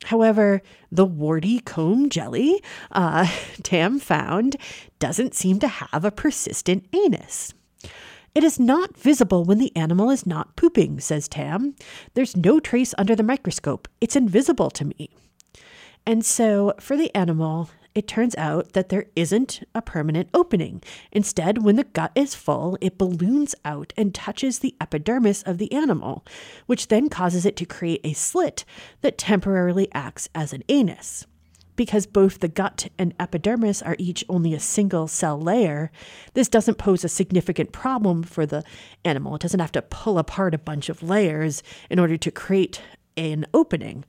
[0.06, 0.62] However,
[0.92, 2.62] the warty comb jelly
[2.92, 3.26] uh,
[3.64, 4.58] Tamm found
[5.00, 7.54] doesn't seem to have a persistent anus.
[8.36, 11.76] It is not visible when the animal is not pooping, says Tamm.
[12.16, 13.88] There's no trace under the microscope.
[14.02, 15.12] It's invisible to me.
[16.06, 20.82] And so, for the animal, it turns out that there isn't a permanent opening.
[21.12, 25.72] Instead, when the gut is full, it balloons out and touches the epidermis of the
[25.72, 26.26] animal,
[26.66, 28.66] which then causes it to create a slit
[29.02, 31.28] that temporarily acts as an anus.
[31.76, 35.92] Because both the gut and epidermis are each only a single cell layer,
[36.36, 38.64] this doesn't pose a significant problem for the
[39.04, 39.36] animal.
[39.36, 42.82] It doesn't have to pull apart a bunch of layers in order to create
[43.18, 44.06] an opening.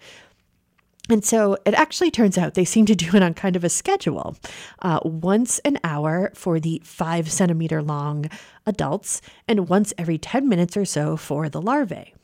[1.11, 3.69] And so it actually turns out they seem to do it on kind of a
[3.69, 4.37] schedule
[4.81, 8.27] uh, once an hour for the five centimeter long
[8.65, 12.15] adults, and once every 10 minutes or so for the larvae.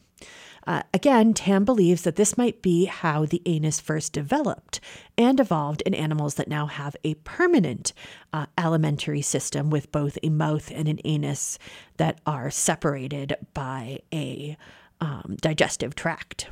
[0.67, 4.81] Uh, again, Tamm believes that this might be how the anus first developed
[5.17, 7.93] and evolved in animals that now have a permanent
[8.33, 11.59] uh, alimentary system with both a mouth and an anus
[11.97, 14.57] that are separated by a
[15.01, 16.49] um, digestive tract.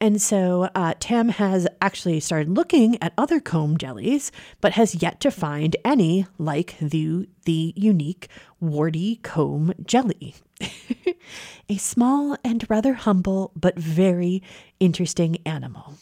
[0.00, 4.30] And so uh, Tamm has actually started looking at other comb jellies,
[4.60, 8.28] but has yet to find any like the, the unique
[8.60, 10.34] warty comb jelly.
[11.68, 14.42] a small and rather humble, but very
[14.80, 15.94] interesting animal.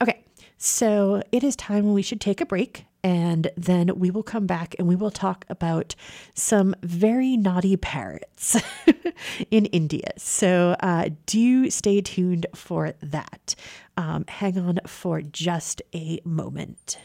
[0.00, 0.24] Okay,
[0.58, 4.74] so it is time we should take a break and then we will come back
[4.78, 5.94] and we will talk about
[6.34, 8.60] some very naughty parrots
[9.50, 10.12] in India.
[10.16, 13.54] So uh, do stay tuned for that.
[13.96, 16.98] Um, hang on for just a moment.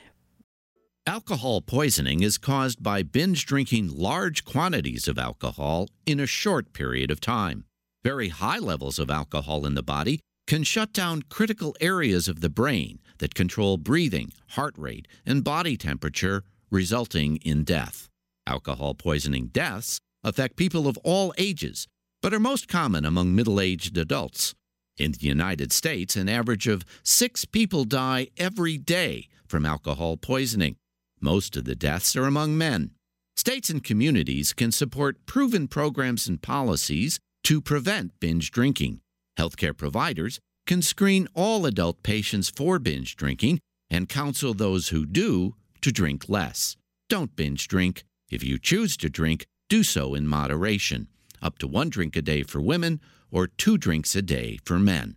[1.05, 7.09] Alcohol poisoning is caused by binge drinking large quantities of alcohol in a short period
[7.09, 7.63] of time.
[8.03, 12.49] Very high levels of alcohol in the body can shut down critical areas of the
[12.49, 18.07] brain that control breathing, heart rate, and body temperature, resulting in death.
[18.47, 21.85] Alcohol poisoning deaths affect people of all ages,
[22.21, 24.55] but are most common among middle aged adults.
[24.97, 30.77] In the United States, an average of six people die every day from alcohol poisoning.
[31.19, 32.91] Most of the deaths are among men.
[33.35, 39.01] States and communities can support proven programs and policies to prevent binge drinking.
[39.37, 45.55] Healthcare providers can screen all adult patients for binge drinking and counsel those who do
[45.81, 46.75] to drink less.
[47.09, 48.03] Don't binge drink.
[48.29, 51.07] If you choose to drink, do so in moderation,
[51.41, 52.99] up to one drink a day for women
[53.31, 55.15] or two drinks a day for men.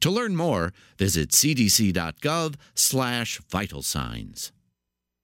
[0.00, 4.52] To learn more, visit cdc.gov/slash vital signs.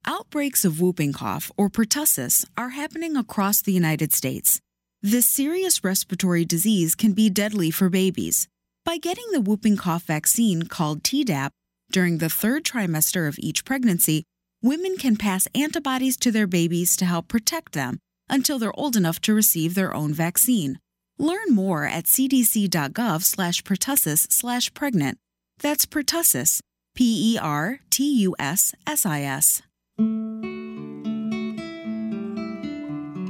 [0.05, 4.61] Outbreaks of whooping cough or pertussis are happening across the United States.
[5.05, 8.47] This serious respiratory disease can be deadly for babies.
[8.83, 11.51] By getting the whooping cough vaccine called Tdap
[11.91, 14.23] during the third trimester of each pregnancy,
[14.63, 17.99] women can pass antibodies to their babies to help protect them
[18.31, 20.79] until they're old enough to receive their own vaccine.
[21.19, 25.19] Learn more at cdc.gov slash pertussis slash pregnant.
[25.59, 26.61] That's pertussis,
[26.95, 29.61] P E R T U S S I S.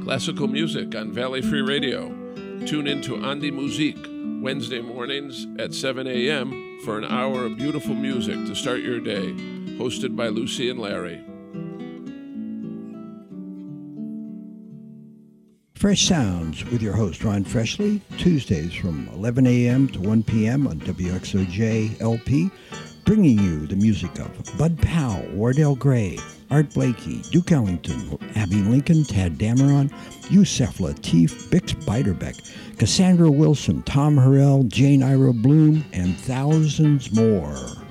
[0.06, 2.10] Classical music on Valley Free Radio.
[2.64, 3.98] Tune in to Andi Musique
[4.40, 6.78] Wednesday mornings at 7 a.m.
[6.84, 9.32] for an hour of beautiful music to start your day.
[9.80, 11.20] Hosted by Lucy and Larry.
[15.74, 19.88] Fresh Sounds with your host Ron Freshley, Tuesdays from 11 a.m.
[19.88, 20.68] to 1 p.m.
[20.68, 22.48] on WXOJ LP,
[23.04, 29.04] bringing you the music of Bud Powell, Wardell Gray, Art Blakey, Duke Ellington, Abbey Lincoln,
[29.04, 29.92] Tadd Dameron,
[30.30, 37.85] Yusef Lateef, Bix Beiderbecke, Cassandra Wilson, Tom Harrell, Jane Ira Bloom, and thousands more.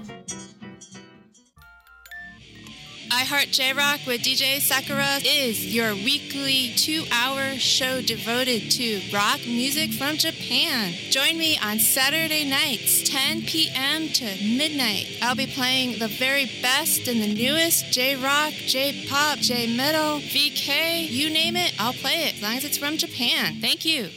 [3.15, 9.39] iHeart J Rock with DJ Sakura is your weekly two hour show devoted to rock
[9.47, 10.91] music from Japan.
[11.11, 14.09] Join me on Saturday nights, 10 p.m.
[14.09, 14.25] to
[14.57, 15.17] midnight.
[15.21, 20.19] I'll be playing the very best and the newest J Rock, J Pop, J Metal,
[20.19, 23.61] VK, you name it, I'll play it as long as it's from Japan.
[23.61, 24.09] Thank you.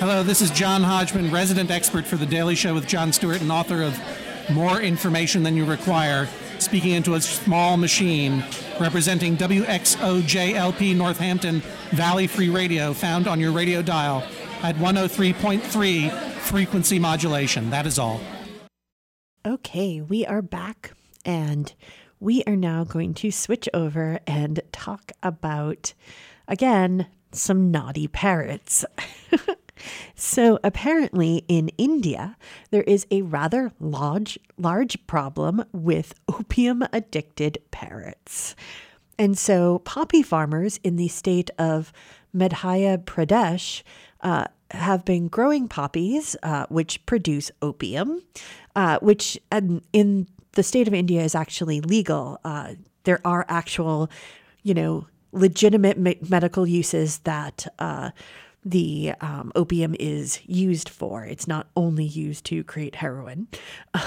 [0.00, 3.52] Hello, this is John Hodgman, resident expert for The Daily Show with Jon Stewart and
[3.52, 3.96] author of
[4.50, 6.28] More Information Than You Require,
[6.62, 8.44] speaking into a small machine,
[8.80, 14.22] representing WXOJLP Northampton Valley Free Radio, found on your radio dial
[14.62, 17.70] at 103.3 frequency modulation.
[17.70, 18.20] That is all.
[19.44, 20.92] Okay, we are back
[21.24, 21.72] and
[22.20, 25.94] we are now going to switch over and talk about,
[26.46, 28.84] again, some naughty parrots.
[30.14, 32.36] So apparently in India,
[32.70, 38.54] there is a rather large, large problem with opium addicted parrots.
[39.18, 41.92] And so poppy farmers in the state of
[42.34, 43.82] Madhya Pradesh
[44.20, 48.22] uh, have been growing poppies, uh, which produce opium,
[48.74, 49.38] uh, which
[49.92, 52.40] in the state of India is actually legal.
[52.44, 52.74] Uh,
[53.04, 54.10] there are actual,
[54.62, 58.10] you know, legitimate me- medical uses that uh,
[58.64, 61.24] the um, opium is used for.
[61.24, 63.48] It's not only used to create heroin.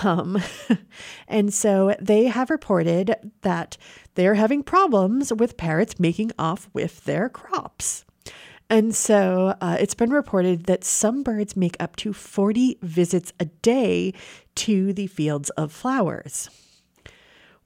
[0.03, 0.41] Um,
[1.27, 3.77] and so they have reported that
[4.15, 8.05] they're having problems with parrots making off with their crops.
[8.69, 13.45] And so uh, it's been reported that some birds make up to 40 visits a
[13.45, 14.13] day
[14.55, 16.49] to the fields of flowers.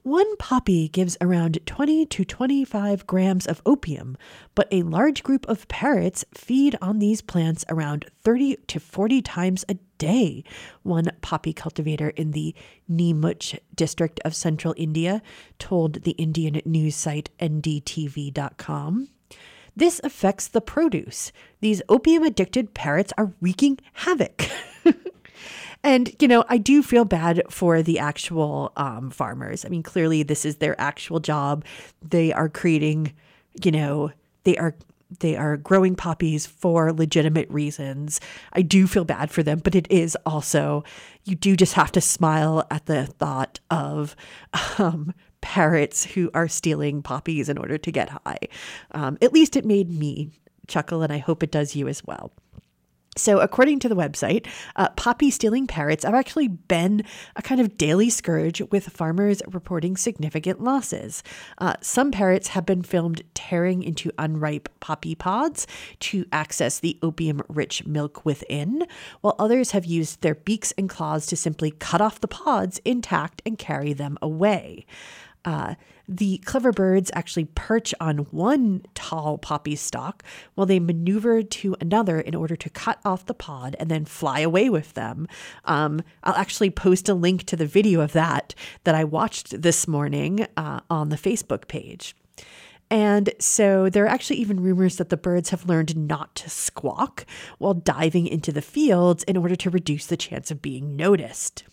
[0.09, 4.17] One poppy gives around 20 to 25 grams of opium,
[4.55, 9.65] but a large group of parrots feed on these plants around 30 to 40 times
[9.69, 10.43] a day,
[10.81, 12.55] one poppy cultivator in the
[12.89, 15.21] Neemuch district of central India
[15.59, 19.09] told the Indian news site NDTV.com.
[19.75, 21.31] This affects the produce.
[21.61, 24.49] These opium addicted parrots are wreaking havoc.
[25.83, 29.65] and, you know, I do feel bad for the actual um, farmers.
[29.65, 31.65] I mean, clearly, this is their actual job.
[32.01, 33.13] They are creating,
[33.63, 34.11] you know,
[34.43, 34.75] they are
[35.19, 38.21] they are growing poppies for legitimate reasons.
[38.53, 40.83] I do feel bad for them, but it is also,
[41.25, 44.15] you do just have to smile at the thought of
[44.77, 48.39] um, parrots who are stealing poppies in order to get high.
[48.91, 50.29] Um, at least it made me
[50.67, 52.31] chuckle, and I hope it does you as well.
[53.17, 57.03] So, according to the website, uh, poppy stealing parrots have actually been
[57.35, 61.23] a kind of daily scourge with farmers reporting significant losses.
[61.57, 65.65] Uh, some parrots have been filmed tearing into unripe poppy pods
[65.99, 68.85] to access the opium rich milk within,
[69.21, 73.41] while others have used their beaks and claws to simply cut off the pods intact
[73.45, 74.85] and carry them away.
[75.45, 75.75] Uh,
[76.07, 80.23] the clever birds actually perch on one tall poppy stalk
[80.55, 84.39] while they maneuver to another in order to cut off the pod and then fly
[84.39, 85.27] away with them.
[85.65, 89.87] Um, I'll actually post a link to the video of that that I watched this
[89.87, 92.15] morning uh, on the Facebook page.
[92.91, 97.25] And so there are actually even rumors that the birds have learned not to squawk
[97.59, 101.63] while diving into the fields in order to reduce the chance of being noticed.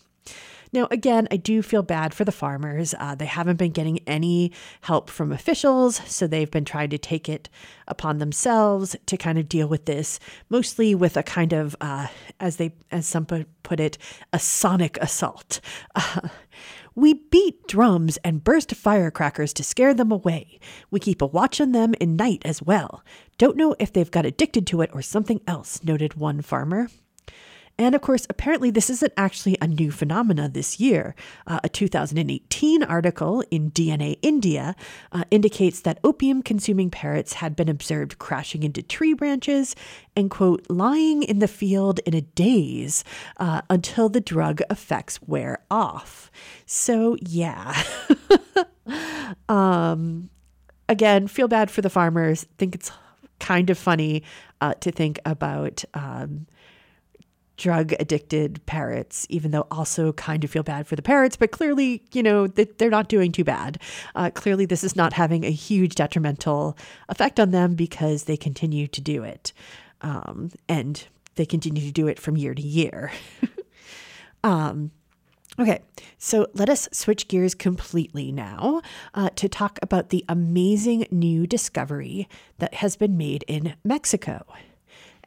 [0.73, 2.93] Now, again, I do feel bad for the farmers.
[2.99, 4.51] Uh, they haven't been getting any
[4.81, 7.49] help from officials, so they've been trying to take it
[7.87, 12.07] upon themselves to kind of deal with this, mostly with a kind of, uh,
[12.39, 13.97] as they, as some put it,
[14.33, 15.59] a sonic assault.
[15.95, 16.29] Uh,
[16.95, 20.59] we beat drums and burst firecrackers to scare them away.
[20.89, 23.03] We keep a watch on them in night as well.
[23.37, 26.89] Don't know if they've got addicted to it or something else, noted one farmer.
[27.79, 31.13] And of course, apparently, this isn't actually a new phenomena this year.
[31.45, 34.75] Uh, a 2018 article in DNA India
[35.11, 39.75] uh, indicates that opium consuming parrots had been observed crashing into tree branches
[40.15, 43.03] and, quote, lying in the field in a daze
[43.37, 46.31] uh, until the drug effects wear off.
[46.65, 47.83] So, yeah.
[49.49, 50.31] um,
[50.89, 52.47] again, feel bad for the farmers.
[52.57, 52.91] Think it's
[53.39, 54.23] kind of funny
[54.61, 55.83] uh, to think about.
[55.93, 56.47] Um,
[57.57, 62.03] drug addicted parrots, even though also kind of feel bad for the parrots, but clearly,
[62.13, 63.79] you know, they're not doing too bad.
[64.15, 66.77] Uh, clearly, this is not having a huge detrimental
[67.09, 69.51] effect on them because they continue to do it.
[70.01, 71.03] Um, and
[71.35, 73.11] they continue to do it from year to year.
[74.43, 74.91] um,
[75.59, 75.79] Okay,
[76.19, 78.83] so let us switch gears completely now
[79.15, 82.29] uh, to talk about the amazing new discovery
[82.59, 84.45] that has been made in Mexico.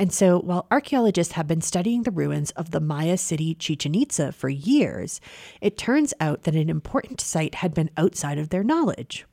[0.01, 4.33] And so, while archaeologists have been studying the ruins of the Maya city Chichen Itza
[4.33, 5.21] for years,
[5.61, 9.27] it turns out that an important site had been outside of their knowledge.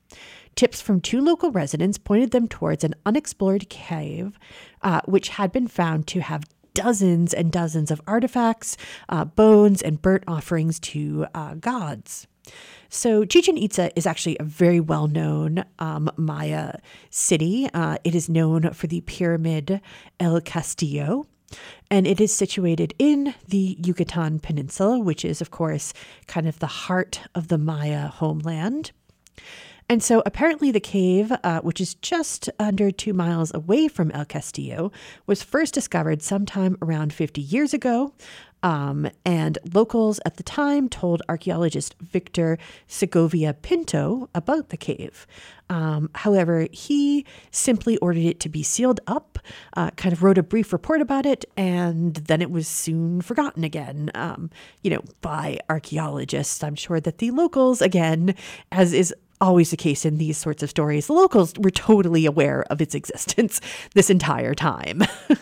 [0.56, 4.38] Tips from two local residents pointed them towards an unexplored cave,
[4.82, 6.44] uh, which had been found to have
[6.74, 8.76] dozens and dozens of artifacts,
[9.08, 12.28] uh, bones, and burnt offerings to uh, gods.
[12.90, 16.76] So, Chichen Itza is actually a very well known um, Maya
[17.10, 17.70] city.
[17.74, 19.82] Uh, it is known for the pyramid
[20.20, 21.26] El Castillo.
[21.90, 25.94] And it is situated in the Yucatan Peninsula, which is, of course,
[26.28, 28.92] kind of the heart of the Maya homeland.
[29.90, 34.26] And so apparently, the cave, uh, which is just under two miles away from El
[34.26, 34.92] Castillo,
[35.26, 38.14] was first discovered sometime around 50 years ago
[38.64, 45.28] um, and locals at the time told archaeologist Victor Segovia Pinto about the cave.
[45.70, 49.38] Um, however, he simply ordered it to be sealed up,
[49.76, 53.64] uh, kind of wrote a brief report about it, and then it was soon forgotten
[53.64, 54.50] again, um,
[54.82, 56.64] you know, by archaeologists.
[56.64, 58.34] I'm sure that the locals, again,
[58.72, 62.64] as is always the case in these sorts of stories, the locals were totally aware
[62.70, 63.62] of its existence
[63.94, 65.04] this entire time.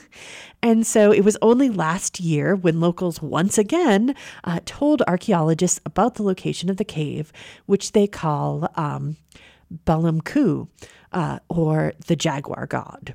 [0.65, 6.15] And so it was only last year when locals once again uh, told archaeologists about
[6.15, 7.31] the location of the cave,
[7.67, 9.17] which they call um,
[9.85, 10.67] Balamku,
[11.11, 13.13] uh, or the jaguar god.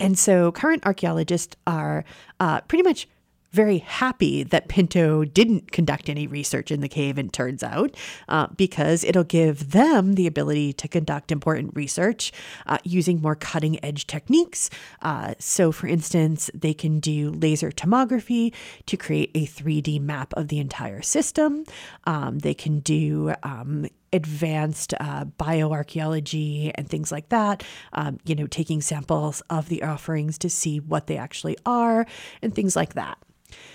[0.00, 2.04] And so current archaeologists are
[2.40, 3.08] uh, pretty much
[3.50, 7.96] very happy that Pinto didn't conduct any research in the cave, and turns out,
[8.28, 12.32] uh, because it'll give them the ability to conduct important research
[12.66, 14.70] uh, using more cutting edge techniques.
[15.02, 18.52] Uh, so, for instance, they can do laser tomography
[18.86, 21.64] to create a 3D map of the entire system.
[22.04, 28.46] Um, they can do um, advanced uh, bioarchaeology and things like that, um, you know,
[28.46, 32.06] taking samples of the offerings to see what they actually are
[32.42, 33.18] and things like that.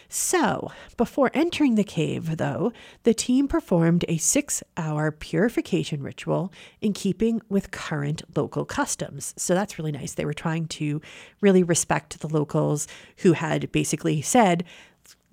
[0.08, 2.72] So, before entering the cave, though,
[3.02, 9.34] the team performed a six hour purification ritual in keeping with current local customs.
[9.38, 10.14] So, that's really nice.
[10.14, 11.02] They were trying to
[11.42, 14.64] really respect the locals who had basically said,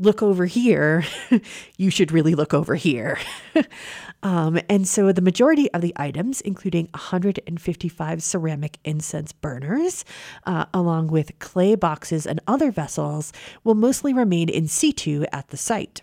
[0.00, 1.04] look over here,
[1.76, 3.18] you should really look over here.
[4.22, 10.04] um, and so the majority of the items, including 155 ceramic incense burners,
[10.46, 13.32] uh, along with clay boxes and other vessels,
[13.62, 16.02] will mostly remain in situ at the site.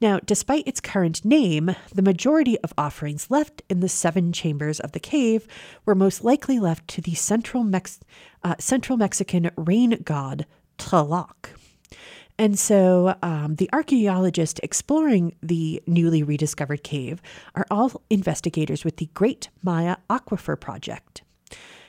[0.00, 4.92] Now, despite its current name, the majority of offerings left in the seven chambers of
[4.92, 5.46] the cave
[5.86, 8.00] were most likely left to the Central, Mex-
[8.42, 10.46] uh, Central Mexican rain god
[10.78, 11.54] Tlaloc.
[12.38, 17.22] And so um, the archaeologists exploring the newly rediscovered cave
[17.54, 21.22] are all investigators with the Great Maya Aquifer Project.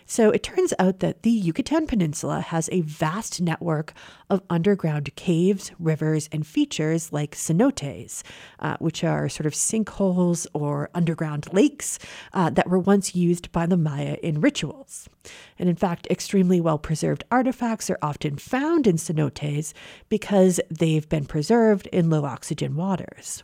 [0.05, 3.93] So it turns out that the Yucatan Peninsula has a vast network
[4.29, 8.21] of underground caves, rivers, and features like cenotes,
[8.59, 11.97] uh, which are sort of sinkholes or underground lakes
[12.33, 15.09] uh, that were once used by the Maya in rituals.
[15.57, 19.73] And in fact, extremely well preserved artifacts are often found in cenotes
[20.07, 23.43] because they've been preserved in low oxygen waters.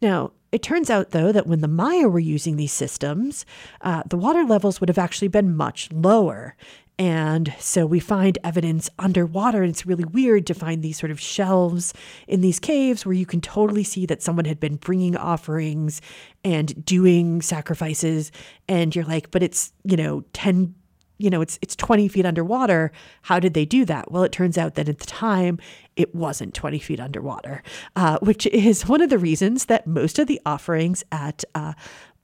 [0.00, 3.44] Now, it turns out, though, that when the Maya were using these systems,
[3.80, 6.56] uh, the water levels would have actually been much lower.
[6.98, 11.20] And so we find evidence underwater, and it's really weird to find these sort of
[11.20, 11.94] shelves
[12.26, 16.00] in these caves where you can totally see that someone had been bringing offerings
[16.42, 18.32] and doing sacrifices.
[18.68, 20.74] And you're like, but it's, you know, 10
[21.18, 22.90] you know, it's it's 20 feet underwater.
[23.22, 24.10] How did they do that?
[24.10, 25.58] Well, it turns out that at the time
[25.96, 27.62] it wasn't 20 feet underwater,
[27.96, 31.74] uh, which is one of the reasons that most of the offerings at uh,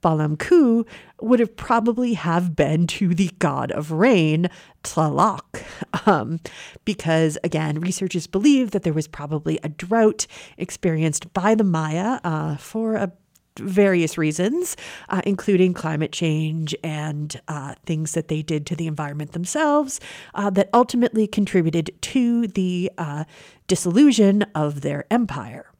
[0.01, 0.87] Balamku
[1.19, 4.49] would have probably have been to the god of rain,
[4.83, 5.63] Tlaloc,
[6.07, 6.39] um,
[6.85, 10.27] because again, researchers believe that there was probably a drought
[10.57, 13.11] experienced by the Maya uh, for a
[13.59, 14.75] various reasons,
[15.09, 19.99] uh, including climate change and uh, things that they did to the environment themselves,
[20.33, 23.23] uh, that ultimately contributed to the uh,
[23.67, 25.71] dissolution of their empire.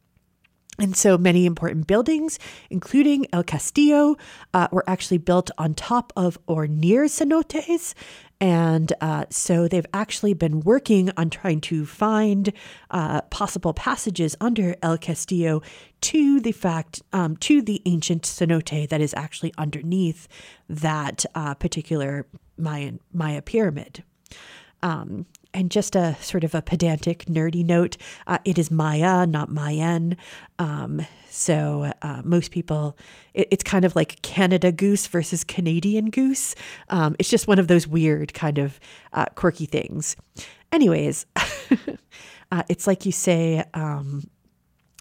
[0.78, 2.38] And so many important buildings,
[2.70, 4.18] including El Castillo,
[4.54, 7.94] uh, were actually built on top of or near cenotes.
[8.42, 12.52] And uh, so they've actually been working on trying to find
[12.92, 15.62] uh, possible passages under El Castillo
[16.02, 20.28] to the fact, um, to the ancient cenote that is actually underneath
[20.68, 22.28] that uh, particular
[22.58, 24.04] Mayan, Maya pyramid.
[24.84, 25.26] Um,
[25.56, 27.96] and just a sort of a pedantic, nerdy note
[28.28, 30.18] uh, it is Maya, not Mayan.
[30.60, 32.98] Um, so uh, most people,
[33.34, 36.56] it, it's kind of like Canada goose versus Canadian goose.
[36.90, 38.80] Um, it's just one of those weird, kind of
[39.14, 40.18] uh, quirky things.
[40.74, 41.26] Anyways,
[42.52, 44.30] uh, it's like you say um,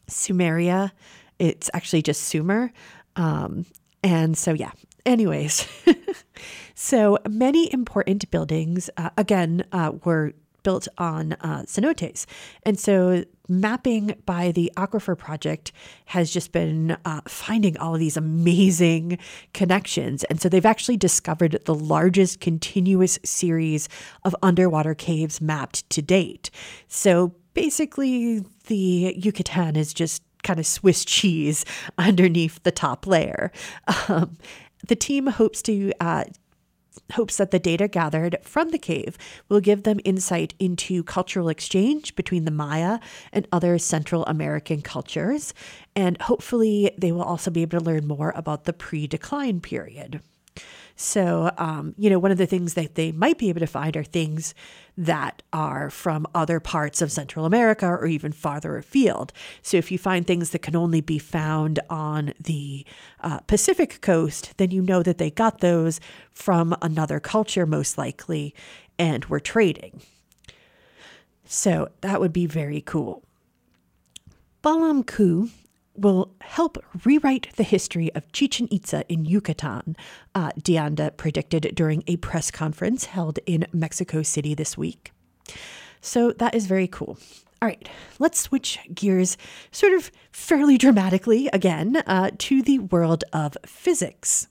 [0.09, 0.93] Sumeria,
[1.41, 2.73] it's actually just Sumer.
[3.17, 3.67] Um,
[4.05, 4.71] and so, yeah,
[5.05, 5.67] anyways.
[6.75, 10.33] so many important buildings, uh, again, uh, were
[10.65, 12.27] built on uh, cenotes.
[12.65, 15.71] And so mapping by the Aquifer Project
[16.07, 19.19] has just been uh, finding all of these amazing
[19.53, 20.25] connections.
[20.25, 23.89] And so they've actually discovered the largest continuous series
[24.25, 26.51] of underwater caves mapped to date.
[26.89, 31.65] So basically, the Yucatan is just kind of Swiss cheese
[31.99, 33.53] underneath the top layer.
[34.09, 34.37] Um,
[34.87, 36.25] the team hopes to uh,
[37.15, 42.15] hopes that the data gathered from the cave will give them insight into cultural exchange
[42.15, 42.99] between the Maya
[43.33, 45.55] and other Central American cultures.
[45.97, 50.21] And hopefully, they will also be able to learn more about the pre decline period.
[50.97, 53.97] So, um, you know, one of the things that they might be able to find
[53.97, 54.55] are things
[54.97, 59.33] that are from other parts of Central America or even farther afield.
[59.61, 62.87] So, if you find things that can only be found on the
[63.21, 65.99] uh, Pacific coast, then you know that they got those
[66.31, 68.55] from another culture, most likely,
[68.97, 70.01] and were trading.
[71.45, 73.23] So that would be very cool.
[74.63, 75.51] Balamku
[75.97, 79.97] will help rewrite the history of Chichen Itza in Yucatan,
[80.35, 85.13] uh, DeAnda predicted during a press conference held in Mexico City this week.
[86.01, 87.19] So that is very cool.
[87.63, 87.89] All right,
[88.19, 89.39] let's switch gears
[89.71, 94.49] sort of fairly dramatically again uh, to the world of physics.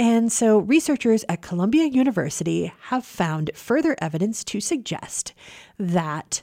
[0.00, 5.32] And so, researchers at Columbia University have found further evidence to suggest
[5.78, 6.42] that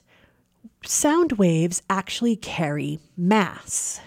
[0.83, 4.01] sound waves actually carry mass.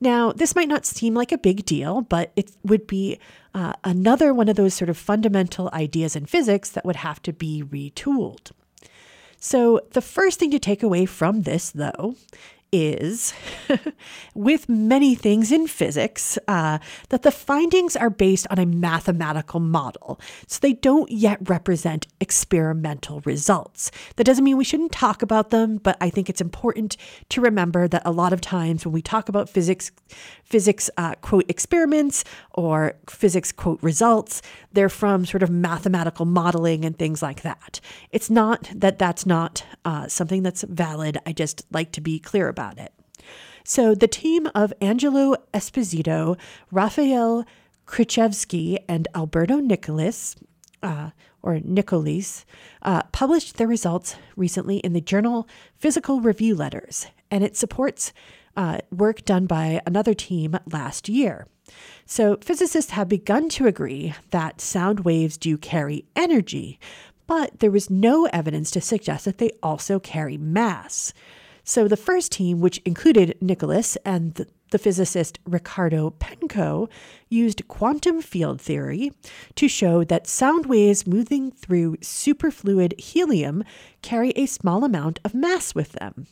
[0.00, 3.18] Now, this might not seem like a big deal, but it would be
[3.54, 7.32] uh, another one of those sort of fundamental ideas in physics that would have to
[7.32, 8.52] be retooled.
[9.38, 12.14] So, the first thing to take away from this, though,
[12.72, 13.34] is,
[14.34, 20.20] with many things in physics, uh, that the findings are based on a mathematical model.
[20.46, 23.90] So they don't yet represent experimental results.
[24.16, 26.96] That doesn't mean we shouldn't talk about them, but I think it's important
[27.30, 29.90] to remember that a lot of times when we talk about physics,
[30.44, 34.42] physics uh, quote experiments or physics quote results,
[34.72, 37.80] they're from sort of mathematical modeling and things like that.
[38.12, 41.18] It's not that that's not uh, something that's valid.
[41.26, 42.92] I just like to be clear about about it.
[43.64, 46.36] So the team of Angelo Esposito,
[46.70, 47.44] Rafael
[47.86, 50.36] Krichevsky, and Alberto Nicolis,
[50.82, 51.10] uh,
[51.42, 52.44] or Nicolis,
[52.82, 58.12] uh, published their results recently in the journal Physical Review Letters, and it supports
[58.56, 61.46] uh, work done by another team last year.
[62.04, 66.80] So, physicists have begun to agree that sound waves do carry energy,
[67.28, 71.14] but there was no evidence to suggest that they also carry mass.
[71.64, 76.88] So the first team, which included Nicolis and the, the physicist Riccardo Penco,
[77.28, 79.12] used quantum field theory
[79.56, 83.64] to show that sound waves moving through superfluid helium
[84.02, 86.26] carry a small amount of mass with them.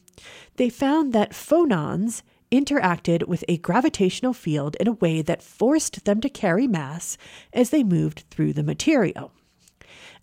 [0.56, 6.20] They found that phonons interacted with a gravitational field in a way that forced them
[6.20, 7.18] to carry mass
[7.52, 9.32] as they moved through the material.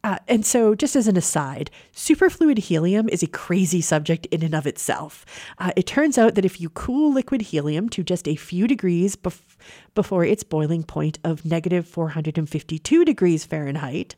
[0.05, 4.53] Uh, and so, just as an aside, superfluid helium is a crazy subject in and
[4.53, 5.25] of itself.
[5.57, 9.15] Uh, it turns out that if you cool liquid helium to just a few degrees
[9.15, 9.57] bef-
[9.95, 14.15] before its boiling point of negative 452 degrees Fahrenheit,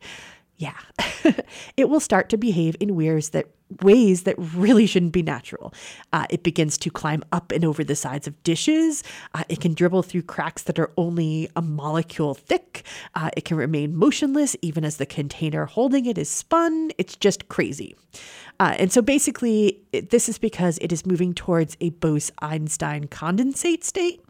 [0.58, 0.78] yeah,
[1.78, 3.48] it will start to behave in ways that
[3.82, 5.74] ways that really shouldn't be natural.
[6.14, 9.04] Uh, it begins to climb up and over the sides of dishes.
[9.34, 12.84] Uh, it can dribble through cracks that are only a molecule thick.
[13.16, 16.92] Uh, it can remain motionless even as the container holding it is spun.
[16.98, 17.96] It's just crazy.
[18.60, 23.08] Uh, and so basically, it, this is because it is moving towards a Bose Einstein
[23.08, 24.22] condensate state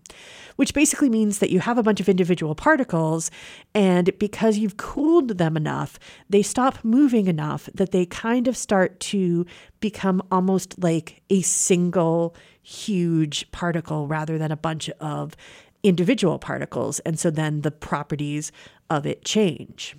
[0.56, 3.32] which basically means that you have a bunch of individual particles,
[3.74, 6.00] and because you've cooled them enough,
[6.30, 9.46] they stop moving enough that they kind of start to
[9.80, 15.36] become almost like a single huge particle rather than a bunch of
[15.84, 17.00] individual particles.
[17.02, 18.52] And so then the properties
[18.90, 19.96] of it change.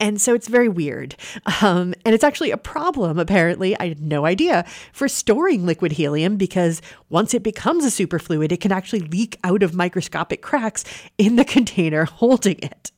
[0.00, 1.14] And so it's very weird.
[1.60, 3.78] Um, and it's actually a problem, apparently.
[3.78, 6.80] I had no idea for storing liquid helium because
[7.10, 10.84] once it becomes a superfluid, it can actually leak out of microscopic cracks
[11.18, 12.90] in the container holding it.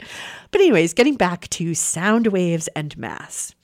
[0.52, 3.54] But, anyways, getting back to sound waves and mass.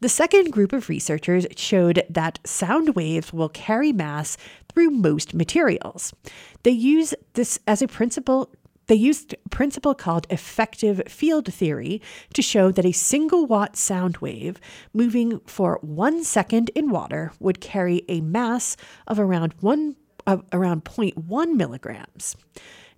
[0.00, 4.36] The second group of researchers showed that sound waves will carry mass
[4.72, 6.14] through most materials.
[6.62, 8.50] They use this as a principle
[8.88, 12.02] they used a principle called effective field theory
[12.34, 14.60] to show that a single watt sound wave
[14.92, 18.76] moving for one second in water would carry a mass
[19.06, 22.36] of around one of around 0.1 milligrams.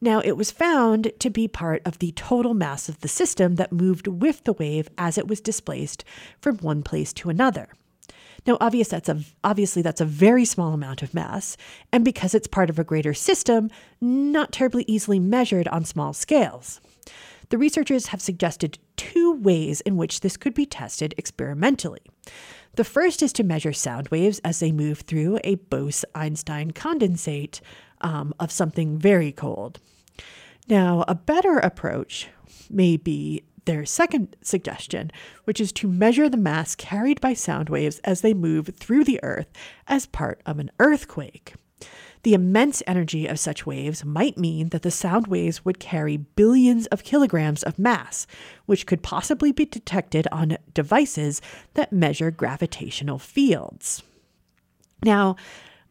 [0.00, 3.70] Now, it was found to be part of the total mass of the system that
[3.70, 6.04] moved with the wave as it was displaced
[6.40, 7.68] from one place to another.
[8.46, 11.56] Now, that's a, obviously, that's a very small amount of mass,
[11.92, 13.70] and because it's part of a greater system,
[14.00, 16.80] not terribly easily measured on small scales.
[17.50, 22.00] The researchers have suggested two ways in which this could be tested experimentally.
[22.76, 27.60] The first is to measure sound waves as they move through a Bose Einstein condensate
[28.00, 29.80] um, of something very cold.
[30.68, 32.28] Now, a better approach
[32.70, 35.12] may be their second suggestion,
[35.44, 39.20] which is to measure the mass carried by sound waves as they move through the
[39.22, 39.46] Earth
[39.86, 41.54] as part of an earthquake.
[42.24, 46.86] The immense energy of such waves might mean that the sound waves would carry billions
[46.88, 48.26] of kilograms of mass,
[48.66, 51.40] which could possibly be detected on devices
[51.74, 54.02] that measure gravitational fields.
[55.04, 55.36] Now,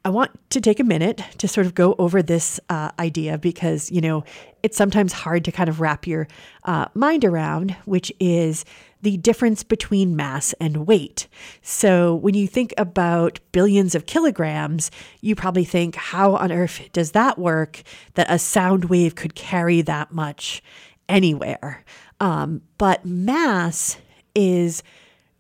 [0.06, 3.92] I want to take a minute to sort of go over this uh, idea because,
[3.92, 4.24] you know,
[4.64, 6.28] it's sometimes hard to kind of wrap your
[6.64, 8.64] uh, mind around, which is
[9.02, 11.28] the difference between mass and weight.
[11.62, 14.90] So when you think about billions of kilograms,
[15.22, 17.84] you probably think, how on earth does that work
[18.14, 20.64] that a sound wave could carry that much
[21.08, 21.84] anywhere?
[22.20, 23.98] Um, but mass
[24.34, 24.82] is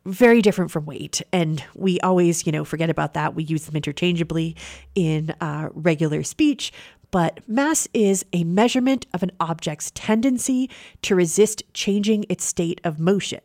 [0.05, 1.21] very different from weight.
[1.31, 3.35] And we always, you know, forget about that.
[3.35, 4.55] We use them interchangeably
[4.95, 6.71] in uh, regular speech.
[7.11, 10.69] But mass is a measurement of an object's tendency
[11.01, 13.41] to resist changing its state of motion.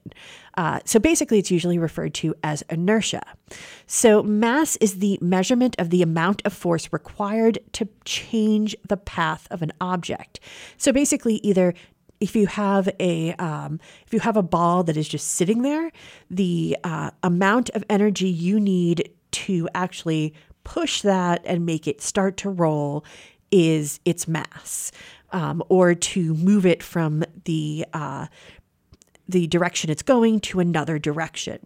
[0.56, 3.22] Uh, so basically, it's usually referred to as inertia.
[3.86, 9.48] So, mass is the measurement of the amount of force required to change the path
[9.50, 10.40] of an object.
[10.76, 11.74] So, basically, either
[12.24, 15.92] if you have a um, if you have a ball that is just sitting there,
[16.30, 20.32] the uh, amount of energy you need to actually
[20.64, 23.04] push that and make it start to roll
[23.50, 24.90] is its mass,
[25.32, 28.26] um, or to move it from the uh,
[29.28, 31.58] the direction it's going to another direction.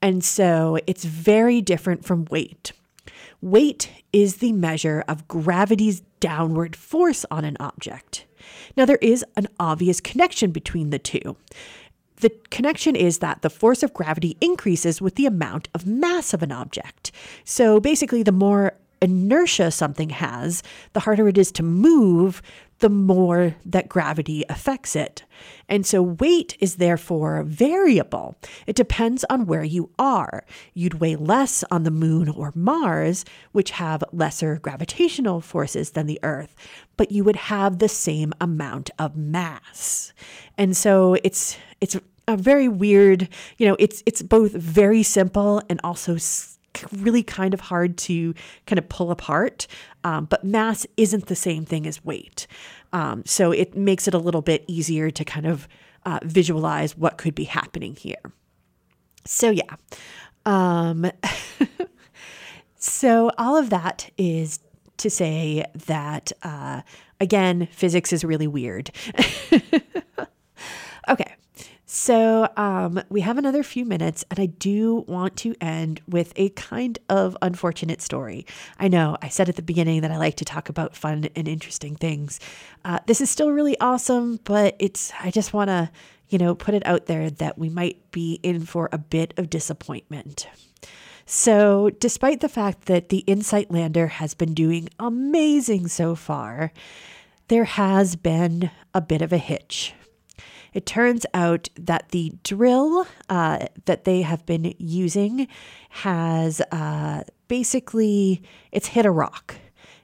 [0.00, 2.70] And so it's very different from weight.
[3.40, 8.26] Weight is the measure of gravity's downward force on an object.
[8.76, 11.36] Now, there is an obvious connection between the two.
[12.16, 16.42] The connection is that the force of gravity increases with the amount of mass of
[16.42, 17.12] an object.
[17.44, 22.42] So basically, the more inertia something has, the harder it is to move,
[22.80, 25.24] the more that gravity affects it.
[25.68, 28.36] And so weight is therefore variable.
[28.66, 30.44] It depends on where you are.
[30.74, 36.20] You'd weigh less on the moon or Mars, which have lesser gravitational forces than the
[36.22, 36.54] Earth,
[36.96, 40.12] but you would have the same amount of mass.
[40.56, 45.80] And so it's it's a very weird, you know, it's it's both very simple and
[45.82, 46.16] also
[46.92, 48.34] really kind of hard to
[48.66, 49.66] kind of pull apart.
[50.08, 52.46] Um, but mass isn't the same thing as weight.
[52.94, 55.68] Um, so it makes it a little bit easier to kind of
[56.06, 58.32] uh, visualize what could be happening here.
[59.26, 59.76] So, yeah.
[60.46, 61.10] Um,
[62.78, 64.60] so, all of that is
[64.96, 66.80] to say that, uh,
[67.20, 68.90] again, physics is really weird.
[71.10, 71.34] okay.
[71.90, 76.50] So um, we have another few minutes, and I do want to end with a
[76.50, 78.44] kind of unfortunate story.
[78.78, 81.48] I know I said at the beginning that I like to talk about fun and
[81.48, 82.40] interesting things.
[82.84, 85.90] Uh, this is still really awesome, but it's I just want to
[86.28, 89.48] you know put it out there that we might be in for a bit of
[89.48, 90.46] disappointment.
[91.24, 96.70] So, despite the fact that the InSight lander has been doing amazing so far,
[97.48, 99.94] there has been a bit of a hitch.
[100.72, 105.48] It turns out that the drill uh, that they have been using
[105.90, 108.42] has uh, basically
[108.72, 109.56] it's hit a rock.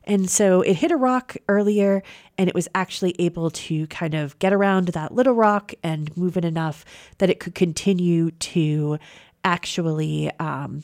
[0.06, 2.02] And so it hit a rock earlier
[2.36, 6.36] and it was actually able to kind of get around that little rock and move
[6.36, 6.84] it enough
[7.18, 8.98] that it could continue to
[9.44, 10.82] actually, um,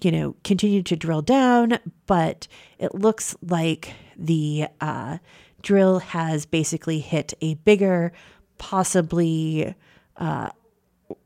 [0.00, 1.78] you know, continue to drill down.
[2.06, 5.18] But it looks like the uh,
[5.60, 8.12] drill has basically hit a bigger
[8.58, 9.74] possibly
[10.16, 10.50] uh,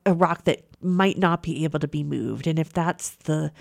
[0.07, 2.47] a rock that might not be able to be moved.
[2.47, 3.53] And if that's the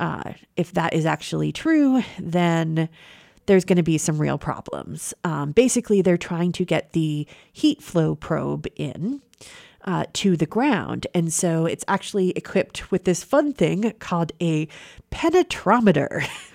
[0.00, 2.88] uh, if that is actually true, then
[3.46, 5.12] there's going to be some real problems.
[5.22, 9.22] Um, basically, they're trying to get the heat flow probe in.
[9.84, 11.08] Uh, to the ground.
[11.12, 14.68] And so it's actually equipped with this fun thing called a
[15.10, 16.24] penetrometer.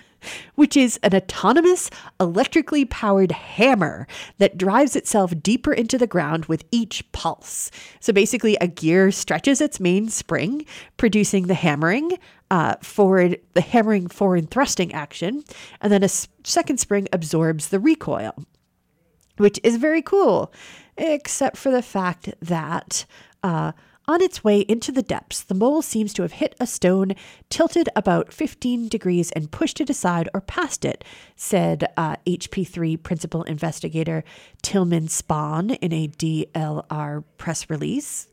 [0.54, 4.06] which is an autonomous, electrically powered hammer
[4.38, 7.70] that drives itself deeper into the ground with each pulse.
[8.00, 10.66] So basically, a gear stretches its main spring,
[10.96, 12.12] producing the hammering.
[12.50, 15.44] Uh, forward, the hammering forward thrusting action,
[15.82, 18.32] and then a second spring absorbs the recoil,
[19.36, 20.50] which is very cool,
[20.96, 23.04] except for the fact that
[23.42, 23.72] uh,
[24.08, 27.12] on its way into the depths, the mole seems to have hit a stone
[27.50, 31.04] tilted about 15 degrees and pushed it aside or past it,
[31.36, 34.24] said uh, HP3 principal investigator
[34.62, 38.28] Tilman Spohn in a DLR press release.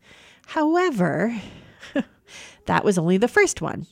[0.47, 1.35] However,
[2.65, 3.85] that was only the first one.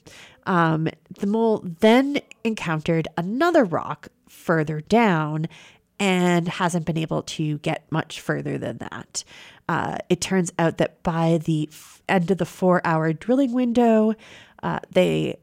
[0.45, 0.87] Um,
[1.19, 5.47] the mole then encountered another rock further down
[6.03, 9.23] and hasn't been able to get much further than that.
[9.69, 14.13] Uh, it turns out that by the f- end of the four hour drilling window,
[14.61, 15.37] uh, they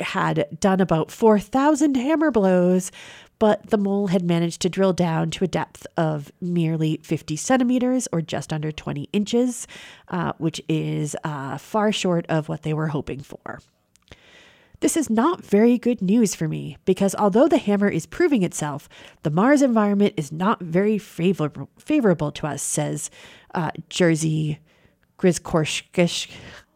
[0.00, 2.92] had done about 4,000 hammer blows,
[3.38, 8.06] but the mole had managed to drill down to a depth of merely 50 centimeters
[8.12, 9.66] or just under 20 inches,
[10.08, 13.60] uh, which is uh, far short of what they were hoping for.
[14.84, 18.86] This is not very good news for me because although the hammer is proving itself,
[19.22, 23.08] the Mars environment is not very favorable, favorable to us, says
[23.54, 24.58] uh, Jerzy
[25.18, 26.30] Grygorczuk,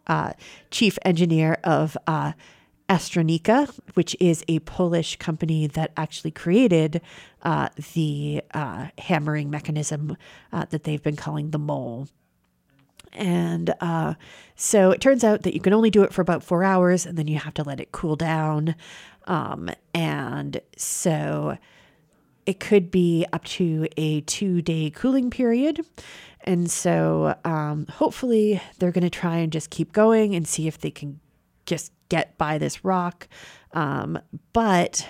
[0.07, 0.33] uh,
[0.71, 2.33] chief engineer of uh,
[2.89, 7.03] Astronika, which is a Polish company that actually created
[7.43, 10.17] uh, the uh, hammering mechanism
[10.51, 12.09] uh, that they've been calling the mole.
[13.13, 14.15] And uh,
[14.55, 17.17] so it turns out that you can only do it for about four hours and
[17.17, 18.75] then you have to let it cool down.
[19.27, 21.59] Um, and so
[22.47, 25.85] it could be up to a two day cooling period.
[26.45, 30.79] And so um, hopefully they're going to try and just keep going and see if
[30.79, 31.21] they can
[31.67, 33.29] just get by this rock.
[33.73, 34.19] Um,
[34.55, 35.07] but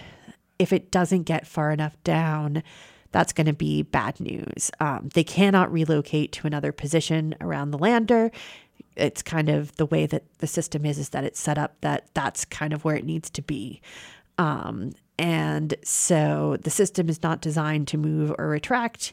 [0.59, 2.65] if it doesn't get far enough down,
[3.13, 4.71] that's going to be bad news.
[4.81, 8.31] Um, they cannot relocate to another position around the lander.
[8.97, 12.09] It's kind of the way that the system is, is that it's set up that
[12.15, 13.81] that's kind of where it needs to be.
[14.37, 19.13] Um, and so the system is not designed to move or retract